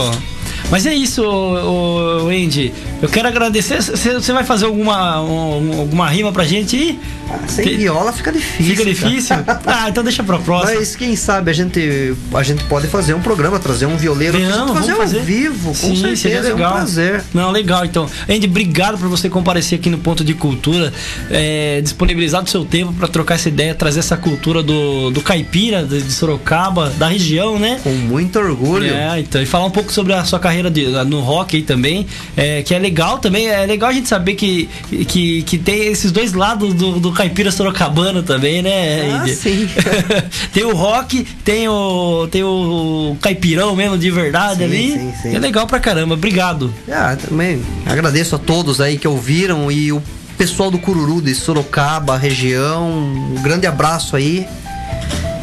Mas 0.71 0.85
é 0.85 0.93
isso, 0.93 1.23
o, 1.23 2.27
Andy. 2.27 2.73
Eu 3.01 3.09
quero 3.09 3.27
agradecer. 3.27 3.81
Você 3.81 4.33
vai 4.33 4.43
fazer 4.43 4.65
alguma, 4.65 5.21
um, 5.21 5.79
alguma 5.79 6.09
rima 6.09 6.31
pra 6.31 6.43
gente 6.43 6.75
aí? 6.75 6.99
Ah, 7.29 7.47
sem 7.47 7.65
Te... 7.65 7.77
viola 7.77 8.11
fica 8.11 8.31
difícil. 8.31 8.65
Fica 8.65 8.85
difícil? 8.85 9.35
ah, 9.65 9.89
então 9.89 10.03
deixa 10.03 10.23
pra 10.23 10.37
próxima. 10.37 10.79
Mas 10.79 10.95
quem 10.95 11.15
sabe 11.15 11.51
a 11.51 11.53
gente, 11.53 12.15
a 12.33 12.43
gente 12.43 12.63
pode 12.65 12.87
fazer 12.87 13.13
um 13.13 13.21
programa, 13.21 13.59
trazer 13.59 13.85
um 13.85 13.97
violeiro 13.97 14.39
Não, 14.39 14.73
fazer 14.73 14.91
ao 14.91 14.97
fazer. 14.97 15.21
vivo, 15.21 15.69
com 15.69 15.73
Sim, 15.73 15.95
certeza. 15.95 16.15
Seria 16.15 16.41
legal. 16.41 16.71
É 16.71 16.73
um 16.73 16.75
prazer. 16.77 17.23
Não, 17.33 17.51
legal. 17.51 17.85
Então, 17.85 18.09
Andy, 18.29 18.47
obrigado 18.47 18.97
por 18.97 19.07
você 19.07 19.29
comparecer 19.29 19.79
aqui 19.79 19.89
no 19.89 19.97
Ponto 19.97 20.23
de 20.23 20.33
Cultura, 20.33 20.91
é, 21.29 21.81
disponibilizar 21.81 22.43
o 22.43 22.47
seu 22.47 22.65
tempo 22.65 22.93
para 22.93 23.07
trocar 23.07 23.35
essa 23.35 23.49
ideia, 23.49 23.73
trazer 23.73 23.99
essa 23.99 24.17
cultura 24.17 24.61
do, 24.63 25.11
do 25.11 25.21
caipira, 25.21 25.83
de 25.83 26.11
Sorocaba, 26.11 26.91
da 26.97 27.07
região, 27.07 27.59
né? 27.59 27.79
Com 27.83 27.91
muito 27.91 28.37
orgulho. 28.39 28.93
É, 28.93 29.19
então, 29.19 29.41
e 29.41 29.45
falar 29.45 29.65
um 29.65 29.71
pouco 29.71 29.91
sobre 29.91 30.13
a 30.13 30.23
sua 30.23 30.39
carreira 30.39 30.54
de, 30.63 30.87
no 31.05 31.21
rock 31.21 31.55
aí 31.55 31.63
também, 31.63 32.05
é, 32.35 32.61
que 32.61 32.73
é 32.73 32.79
legal 32.79 33.19
também. 33.19 33.47
É 33.47 33.65
legal 33.65 33.89
a 33.89 33.93
gente 33.93 34.07
saber 34.07 34.35
que, 34.35 34.69
que, 35.07 35.43
que 35.43 35.57
tem 35.57 35.87
esses 35.87 36.11
dois 36.11 36.33
lados 36.33 36.73
do, 36.73 36.99
do 36.99 37.11
caipira 37.11 37.51
sorocabano 37.51 38.23
também, 38.23 38.61
né? 38.61 39.09
Ah, 39.11 39.27
sim. 39.27 39.67
tem 40.53 40.63
o 40.63 40.73
rock, 40.73 41.25
tem 41.43 41.67
o, 41.67 42.27
tem 42.31 42.43
o 42.43 43.17
caipirão 43.21 43.75
mesmo 43.75 43.97
de 43.97 44.09
verdade 44.11 44.59
sim, 44.59 44.63
ali. 44.63 44.91
Sim, 44.91 45.13
sim. 45.21 45.35
É 45.35 45.39
legal 45.39 45.67
pra 45.67 45.79
caramba. 45.79 46.13
Obrigado. 46.13 46.73
Ah, 46.91 47.15
também 47.15 47.61
agradeço 47.85 48.35
a 48.35 48.39
todos 48.39 48.81
aí 48.81 48.97
que 48.97 49.07
ouviram 49.07 49.71
e 49.71 49.91
o 49.91 50.01
pessoal 50.37 50.69
do 50.69 50.77
Cururu 50.77 51.21
de 51.21 51.33
Sorocaba, 51.33 52.17
região. 52.17 52.89
Um 52.89 53.41
grande 53.41 53.67
abraço 53.67 54.15
aí. 54.15 54.47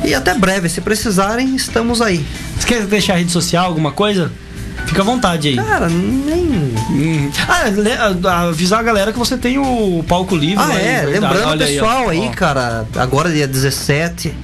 E 0.04 0.14
até 0.14 0.34
breve, 0.34 0.68
se 0.68 0.80
precisarem, 0.80 1.54
estamos 1.54 2.02
aí. 2.02 2.24
Você 2.58 2.66
quer 2.66 2.86
deixar 2.86 3.14
a 3.14 3.16
rede 3.16 3.30
social, 3.30 3.66
alguma 3.66 3.92
coisa? 3.92 4.32
Fica 4.86 5.02
à 5.02 5.04
vontade 5.04 5.48
aí. 5.48 5.56
Cara, 5.56 5.88
nem. 5.88 6.74
Hum. 6.90 7.30
Ah, 7.48 8.48
avisar 8.48 8.80
a 8.80 8.82
galera 8.82 9.12
que 9.12 9.18
você 9.18 9.36
tem 9.36 9.58
o 9.58 10.04
palco 10.06 10.36
livre. 10.36 10.62
Ah, 10.62 10.68
né? 10.68 11.02
é. 11.02 11.06
Lembrando, 11.06 11.58
pessoal, 11.58 12.08
aí, 12.08 12.20
aí 12.20 12.30
cara, 12.30 12.86
agora 12.96 13.30
dia 13.30 13.48
17, 13.48 14.34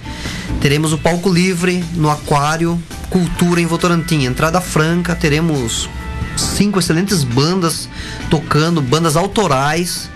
teremos 0.61 0.93
o 0.93 0.99
palco 0.99 1.29
livre 1.29 1.85
no 1.95 2.11
Aquário 2.11 2.81
Cultura 3.11 3.61
em 3.61 3.67
Votorantim. 3.67 4.25
Entrada 4.25 4.61
franca, 4.61 5.15
teremos 5.15 5.89
cinco 6.37 6.79
excelentes 6.79 7.25
bandas 7.25 7.89
tocando, 8.31 8.81
bandas 8.81 9.17
autorais 9.17 10.11